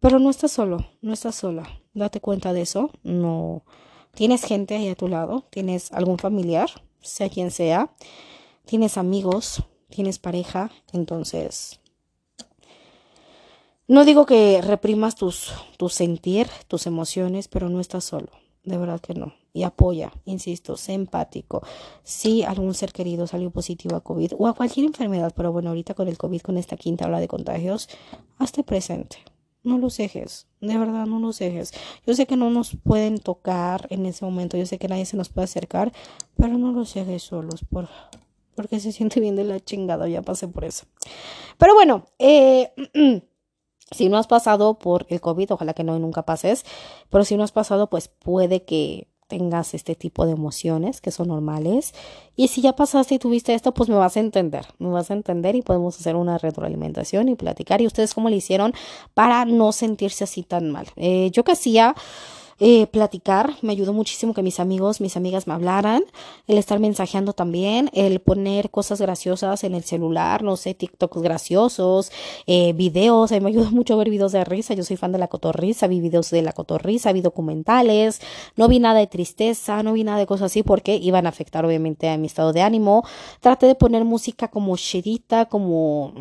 Pero 0.00 0.18
no 0.18 0.30
estás 0.30 0.52
solo, 0.52 0.86
no 1.02 1.12
estás 1.12 1.34
sola. 1.34 1.68
Date 1.94 2.20
cuenta 2.20 2.52
de 2.52 2.62
eso. 2.62 2.90
No. 3.02 3.62
Tienes 4.14 4.44
gente 4.44 4.76
ahí 4.76 4.88
a 4.88 4.94
tu 4.94 5.08
lado, 5.08 5.44
tienes 5.50 5.92
algún 5.92 6.18
familiar, 6.18 6.70
sea 7.02 7.28
quien 7.28 7.50
sea, 7.50 7.92
tienes 8.64 8.96
amigos, 8.96 9.62
tienes 9.90 10.18
pareja, 10.18 10.70
entonces 10.94 11.80
no 13.88 14.06
digo 14.06 14.24
que 14.24 14.62
reprimas 14.62 15.16
tus, 15.16 15.52
tu 15.76 15.90
sentir, 15.90 16.48
tus 16.66 16.86
emociones, 16.86 17.46
pero 17.46 17.68
no 17.68 17.78
estás 17.78 18.04
solo 18.04 18.30
de 18.66 18.76
verdad 18.76 19.00
que 19.00 19.14
no. 19.14 19.32
Y 19.56 19.62
apoya, 19.62 20.12
insisto, 20.26 20.76
sé 20.76 20.92
empático. 20.92 21.62
Si 22.02 22.42
algún 22.42 22.74
ser 22.74 22.92
querido 22.92 23.26
salió 23.26 23.50
positivo 23.50 23.96
a 23.96 24.02
COVID 24.02 24.34
o 24.36 24.48
a 24.48 24.52
cualquier 24.52 24.84
enfermedad, 24.84 25.32
pero 25.34 25.50
bueno, 25.50 25.70
ahorita 25.70 25.94
con 25.94 26.08
el 26.08 26.18
COVID, 26.18 26.42
con 26.42 26.58
esta 26.58 26.76
quinta 26.76 27.06
ola 27.06 27.20
de 27.20 27.26
contagios, 27.26 27.88
hazte 28.36 28.62
presente. 28.64 29.16
No 29.62 29.78
los 29.78 29.96
dejes, 29.96 30.46
de 30.60 30.76
verdad 30.76 31.06
no 31.06 31.20
los 31.20 31.38
dejes. 31.38 31.72
Yo 32.06 32.12
sé 32.12 32.26
que 32.26 32.36
no 32.36 32.50
nos 32.50 32.76
pueden 32.76 33.16
tocar 33.16 33.86
en 33.88 34.04
ese 34.04 34.26
momento, 34.26 34.58
yo 34.58 34.66
sé 34.66 34.76
que 34.76 34.88
nadie 34.88 35.06
se 35.06 35.16
nos 35.16 35.30
puede 35.30 35.46
acercar, 35.46 35.90
pero 36.36 36.58
no 36.58 36.70
los 36.72 36.92
dejes 36.92 37.22
solos, 37.22 37.64
por, 37.64 37.88
porque 38.54 38.78
se 38.78 38.92
siente 38.92 39.20
bien 39.20 39.36
de 39.36 39.44
la 39.44 39.58
chingada, 39.58 40.06
ya 40.06 40.20
pasé 40.20 40.48
por 40.48 40.66
eso. 40.66 40.84
Pero 41.56 41.72
bueno, 41.72 42.04
eh... 42.18 42.74
Si 43.92 44.08
no 44.08 44.16
has 44.16 44.26
pasado 44.26 44.80
por 44.80 45.06
el 45.10 45.20
COVID, 45.20 45.52
ojalá 45.52 45.72
que 45.72 45.84
no 45.84 45.96
y 45.96 46.00
nunca 46.00 46.24
pases, 46.24 46.64
pero 47.08 47.24
si 47.24 47.36
no 47.36 47.44
has 47.44 47.52
pasado, 47.52 47.88
pues 47.88 48.08
puede 48.08 48.64
que 48.64 49.06
tengas 49.28 49.74
este 49.74 49.94
tipo 49.94 50.26
de 50.26 50.32
emociones 50.32 51.00
que 51.00 51.10
son 51.10 51.28
normales. 51.28 51.94
Y 52.36 52.48
si 52.48 52.60
ya 52.60 52.74
pasaste 52.74 53.16
y 53.16 53.18
tuviste 53.18 53.54
esto, 53.54 53.72
pues 53.72 53.88
me 53.88 53.96
vas 53.96 54.16
a 54.16 54.20
entender, 54.20 54.66
me 54.78 54.88
vas 54.88 55.10
a 55.10 55.14
entender 55.14 55.56
y 55.56 55.62
podemos 55.62 55.98
hacer 55.98 56.16
una 56.16 56.38
retroalimentación 56.38 57.28
y 57.28 57.34
platicar. 57.34 57.80
Y 57.80 57.86
ustedes 57.86 58.14
cómo 58.14 58.30
le 58.30 58.36
hicieron 58.36 58.72
para 59.14 59.44
no 59.44 59.72
sentirse 59.72 60.24
así 60.24 60.42
tan 60.42 60.70
mal. 60.70 60.86
Eh, 60.96 61.30
yo 61.32 61.44
que 61.44 61.52
hacía 61.52 61.94
eh, 62.58 62.86
platicar, 62.86 63.54
me 63.60 63.72
ayudó 63.72 63.92
muchísimo 63.92 64.32
que 64.32 64.42
mis 64.42 64.60
amigos, 64.60 65.00
mis 65.02 65.16
amigas 65.16 65.46
me 65.46 65.52
hablaran, 65.52 66.02
el 66.46 66.56
estar 66.56 66.78
mensajeando 66.78 67.34
también, 67.34 67.90
el 67.92 68.20
poner 68.20 68.70
cosas 68.70 68.98
graciosas 69.00 69.62
en 69.64 69.74
el 69.74 69.84
celular, 69.84 70.42
no 70.42 70.56
sé, 70.56 70.72
TikToks 70.72 71.20
graciosos, 71.20 72.10
eh, 72.46 72.72
videos, 72.72 73.30
a 73.30 73.34
mí 73.34 73.40
me 73.40 73.50
ayudó 73.50 73.70
mucho 73.70 73.96
ver 73.98 74.08
videos 74.08 74.32
de 74.32 74.42
risa, 74.44 74.72
yo 74.72 74.84
soy 74.84 74.96
fan 74.96 75.12
de 75.12 75.18
la 75.18 75.28
cotorrisa, 75.28 75.86
vi 75.86 76.00
videos 76.00 76.30
de 76.30 76.40
la 76.40 76.52
cotorrisa, 76.52 77.12
vi 77.12 77.20
documentales, 77.20 78.20
no 78.56 78.68
vi 78.68 78.78
nada 78.78 79.00
de 79.00 79.06
tristeza, 79.06 79.82
no 79.82 79.92
vi 79.92 80.04
nada 80.04 80.18
de 80.18 80.26
cosas 80.26 80.46
así 80.46 80.62
porque 80.62 80.96
iban 80.96 81.26
a 81.26 81.28
afectar 81.28 81.66
obviamente 81.66 82.08
a 82.08 82.16
mi 82.16 82.26
estado 82.26 82.54
de 82.54 82.62
ánimo, 82.62 83.04
traté 83.40 83.66
de 83.66 83.74
poner 83.74 84.04
música 84.06 84.48
como 84.48 84.76
chedita, 84.78 85.44
como, 85.46 86.14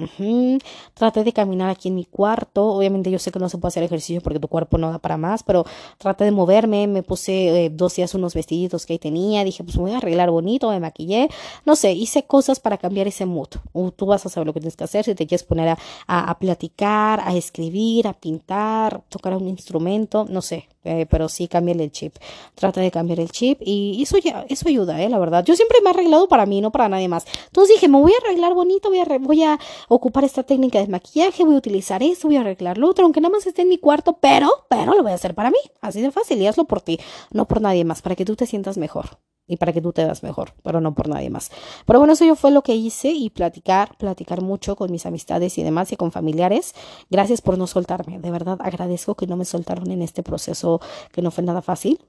traté 0.93 1.23
de 1.23 1.31
caminar 1.31 1.69
aquí 1.69 1.87
en 1.87 1.95
mi 1.95 2.03
cuarto, 2.03 2.65
obviamente 2.65 3.09
yo 3.09 3.19
sé 3.19 3.31
que 3.31 3.39
no 3.39 3.47
se 3.47 3.57
puede 3.57 3.69
hacer 3.69 3.83
ejercicio 3.83 4.21
porque 4.21 4.39
tu 4.39 4.49
cuerpo 4.49 4.77
no 4.77 4.91
da 4.91 4.99
para 4.99 5.15
más, 5.15 5.41
pero 5.43 5.65
traté 5.97 6.24
de 6.25 6.31
moverme, 6.31 6.87
me 6.87 7.03
puse 7.03 7.65
eh, 7.65 7.69
dos 7.69 7.95
días 7.95 8.13
unos 8.13 8.33
vestiditos 8.33 8.85
que 8.85 8.93
ahí 8.93 8.99
tenía, 8.99 9.43
dije, 9.43 9.63
pues 9.63 9.77
me 9.77 9.83
voy 9.83 9.91
a 9.93 9.97
arreglar 9.97 10.29
bonito, 10.31 10.69
me 10.69 10.79
maquillé, 10.79 11.29
no 11.65 11.75
sé, 11.75 11.93
hice 11.93 12.23
cosas 12.23 12.59
para 12.59 12.77
cambiar 12.77 13.07
ese 13.07 13.25
mood. 13.25 13.47
tú 13.95 14.05
vas 14.05 14.25
a 14.25 14.29
saber 14.29 14.47
lo 14.47 14.53
que 14.53 14.59
tienes 14.59 14.75
que 14.75 14.83
hacer, 14.83 15.05
si 15.05 15.15
te 15.15 15.27
quieres 15.27 15.43
poner 15.43 15.69
a, 15.69 15.77
a, 16.07 16.39
platicar, 16.39 17.21
a 17.21 17.35
escribir, 17.35 18.07
a 18.07 18.13
pintar, 18.13 19.03
tocar 19.09 19.35
un 19.35 19.47
instrumento, 19.47 20.25
no 20.29 20.41
sé, 20.41 20.67
eh, 20.85 21.05
pero 21.09 21.29
sí 21.29 21.47
cámbiale 21.47 21.83
el 21.83 21.91
chip. 21.91 22.15
Trata 22.55 22.81
de 22.81 22.91
cambiar 22.91 23.19
el 23.19 23.31
chip 23.31 23.59
y 23.61 24.01
eso 24.01 24.17
ya, 24.17 24.45
eso 24.49 24.67
ayuda, 24.67 25.01
eh, 25.01 25.09
la 25.09 25.19
verdad. 25.19 25.43
Yo 25.43 25.55
siempre 25.55 25.79
me 25.81 25.89
he 25.89 25.93
arreglado 25.93 26.27
para 26.27 26.45
mí, 26.45 26.61
no 26.61 26.71
para 26.71 26.89
nadie 26.89 27.07
más. 27.07 27.25
Entonces 27.47 27.75
dije, 27.75 27.87
me 27.87 27.99
voy 27.99 28.13
a 28.13 28.25
arreglar 28.25 28.53
bonito, 28.53 28.89
voy 28.89 28.99
a, 28.99 29.05
voy 29.19 29.43
a 29.43 29.59
ocupar 29.87 30.23
esta 30.23 30.43
técnica 30.43 30.79
de 30.79 30.87
maquillaje, 30.87 31.43
voy 31.43 31.55
a 31.55 31.57
utilizar 31.57 32.03
esto, 32.03 32.27
voy 32.27 32.37
a 32.37 32.41
arreglar 32.41 32.77
lo 32.77 32.89
otro, 32.89 33.05
aunque 33.05 33.21
nada 33.21 33.31
más 33.31 33.45
esté 33.45 33.63
en 33.63 33.69
mi 33.69 33.77
cuarto, 33.77 34.17
pero, 34.21 34.49
pero 34.69 34.93
lo 34.93 35.03
voy 35.03 35.11
a 35.11 35.15
hacer 35.15 35.35
para 35.35 35.49
mí. 35.49 35.57
Así 35.81 36.01
de 36.01 36.11
fácil 36.11 36.41
y 36.41 36.47
hazlo 36.47 36.65
por 36.65 36.81
ti, 36.81 36.99
no 37.31 37.47
por 37.47 37.61
nadie 37.61 37.83
más, 37.83 38.01
para 38.01 38.15
que 38.15 38.25
tú 38.25 38.35
te 38.35 38.45
sientas 38.45 38.77
mejor 38.77 39.17
y 39.47 39.57
para 39.57 39.73
que 39.73 39.81
tú 39.81 39.93
te 39.93 40.03
das 40.03 40.23
mejor, 40.23 40.53
pero 40.63 40.81
no 40.81 40.93
por 40.93 41.07
nadie 41.07 41.29
más. 41.29 41.51
Pero 41.85 41.99
bueno, 41.99 42.13
eso 42.13 42.25
yo 42.25 42.35
fue 42.35 42.51
lo 42.51 42.63
que 42.63 42.75
hice 42.75 43.09
y 43.09 43.29
platicar, 43.29 43.95
platicar 43.97 44.41
mucho 44.41 44.75
con 44.75 44.91
mis 44.91 45.05
amistades 45.05 45.57
y 45.57 45.63
demás 45.63 45.91
y 45.91 45.97
con 45.97 46.11
familiares. 46.11 46.73
Gracias 47.09 47.41
por 47.41 47.57
no 47.57 47.67
soltarme, 47.67 48.19
de 48.19 48.31
verdad 48.31 48.57
agradezco 48.61 49.15
que 49.15 49.27
no 49.27 49.37
me 49.37 49.45
soltaron 49.45 49.91
en 49.91 50.01
este 50.01 50.23
proceso 50.23 50.81
que 51.11 51.21
no 51.21 51.31
fue 51.31 51.43
nada 51.43 51.61
fácil. 51.61 51.99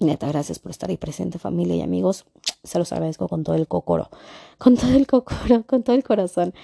Neta, 0.00 0.26
gracias 0.26 0.58
por 0.58 0.70
estar 0.70 0.90
ahí 0.90 0.96
presente, 0.96 1.38
familia 1.38 1.76
y 1.76 1.82
amigos. 1.82 2.24
Se 2.64 2.78
los 2.78 2.92
agradezco 2.92 3.28
con 3.28 3.44
todo 3.44 3.54
el 3.54 3.68
cocoro, 3.68 4.10
con 4.58 4.76
todo 4.76 4.92
el 4.92 5.06
cocoro, 5.06 5.64
con 5.64 5.84
todo 5.84 5.94
el 5.94 6.02
corazón. 6.02 6.54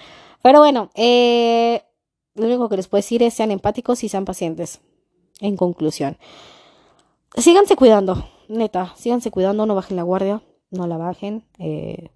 Pero 0.41 0.59
bueno, 0.59 0.89
eh, 0.95 1.83
lo 2.35 2.47
único 2.47 2.67
que 2.67 2.77
les 2.77 2.87
puedo 2.87 2.99
decir 2.99 3.23
es 3.23 3.33
sean 3.33 3.51
empáticos 3.51 4.03
y 4.03 4.09
sean 4.09 4.25
pacientes. 4.25 4.81
En 5.39 5.55
conclusión, 5.55 6.17
síganse 7.37 7.77
cuidando, 7.77 8.25
neta, 8.49 8.93
síganse 8.97 9.31
cuidando, 9.31 9.65
no 9.65 9.75
bajen 9.75 9.95
la 9.95 10.03
guardia, 10.03 10.41
no 10.71 10.87
la 10.87 10.97
bajen. 10.97 11.45
Eh, 11.59 12.09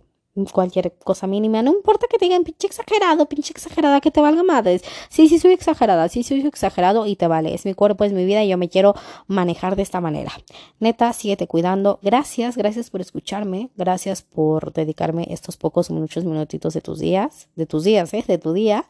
cualquier 0.52 0.96
cosa 0.98 1.28
mínima, 1.28 1.62
no 1.62 1.72
importa 1.72 2.08
que 2.10 2.18
te 2.18 2.26
digan 2.26 2.44
pinche 2.44 2.66
exagerado, 2.66 3.28
pinche 3.28 3.52
exagerada, 3.52 4.02
que 4.02 4.10
te 4.10 4.20
valga 4.20 4.42
madres. 4.44 4.84
Sí, 5.10 5.30
sí 5.30 5.38
soy 5.38 5.52
exagerada, 5.52 6.10
sí 6.10 6.24
soy 6.24 6.42
exagerado 6.42 7.06
y 7.06 7.16
te 7.16 7.28
vale. 7.28 7.54
Es 7.54 7.66
mi 7.66 7.74
cuerpo, 7.76 8.04
es 8.04 8.14
mi 8.14 8.26
vida 8.26 8.44
y 8.44 8.50
yo 8.50 8.58
me 8.58 8.70
quiero 8.70 8.96
manejar 9.28 9.76
de 9.76 9.84
esta 9.84 10.02
manera. 10.02 10.32
Neta, 10.80 11.14
síguete 11.14 11.48
cuidando. 11.48 12.00
Gracias, 12.02 12.58
gracias 12.58 12.90
por 12.90 13.02
escucharme, 13.02 13.70
gracias 13.76 14.24
por 14.24 14.74
dedicarme 14.74 15.28
estos 15.30 15.58
pocos, 15.58 15.92
muchos 15.92 16.26
minutitos 16.26 16.74
de 16.74 16.82
tus 16.82 17.00
días, 17.00 17.50
de 17.56 17.68
tus 17.68 17.84
días, 17.84 18.14
¿eh? 18.14 18.24
De 18.28 18.40
tu 18.40 18.54
día. 18.54 18.86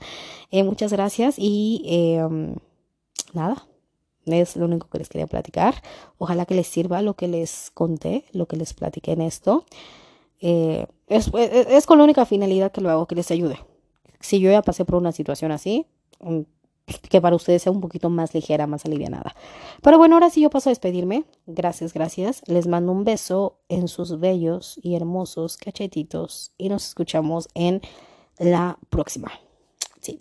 Eh, 0.49 0.63
muchas 0.63 0.93
gracias 0.93 1.35
y 1.37 1.83
eh, 1.87 2.55
nada, 3.33 3.67
Es 4.25 4.55
lo 4.55 4.65
único 4.65 4.87
que 4.89 4.99
les 4.99 5.09
quería 5.09 5.27
platicar. 5.27 5.75
Ojalá 6.17 6.45
que 6.45 6.55
les 6.55 6.67
sirva 6.67 7.01
lo 7.01 7.15
que 7.15 7.27
les 7.27 7.71
conté, 7.73 8.25
lo 8.31 8.47
que 8.47 8.55
les 8.55 8.73
platiqué 8.73 9.11
en 9.13 9.21
esto. 9.21 9.65
Eh, 10.39 10.87
es, 11.07 11.31
es, 11.33 11.85
con 11.85 11.97
la 11.97 12.03
única 12.03 12.25
finalidad 12.25 12.71
que 12.71 12.81
lo 12.81 12.89
hago, 12.89 13.07
que 13.07 13.15
les 13.15 13.31
ayude. 13.31 13.59
Si 14.19 14.39
yo 14.39 14.51
ya 14.51 14.61
pasé 14.61 14.85
por 14.85 14.95
una 14.95 15.11
situación 15.11 15.51
así, 15.51 15.85
mm, 16.19 16.41
que 17.09 17.21
para 17.21 17.35
ustedes 17.35 17.61
sea 17.61 17.71
un 17.71 17.81
poquito 17.81 18.09
más 18.09 18.33
ligera, 18.33 18.67
más 18.67 18.85
alivianada. 18.85 19.35
Pero 19.81 19.97
bueno, 19.97 20.15
ahora 20.15 20.29
sí 20.29 20.41
yo 20.41 20.49
paso 20.49 20.69
a 20.69 20.71
despedirme. 20.71 21.23
Gracias, 21.45 21.93
gracias. 21.93 22.41
Les 22.47 22.67
mando 22.67 22.91
un 22.91 23.03
beso 23.03 23.59
en 23.69 23.87
sus 23.87 24.19
bellos 24.19 24.79
y 24.81 24.95
hermosos 24.95 25.57
cachetitos 25.57 26.51
y 26.57 26.69
nos 26.69 26.87
escuchamos 26.87 27.47
en 27.53 27.81
la 28.37 28.77
próxima. 28.89 29.31
Sí. 30.01 30.19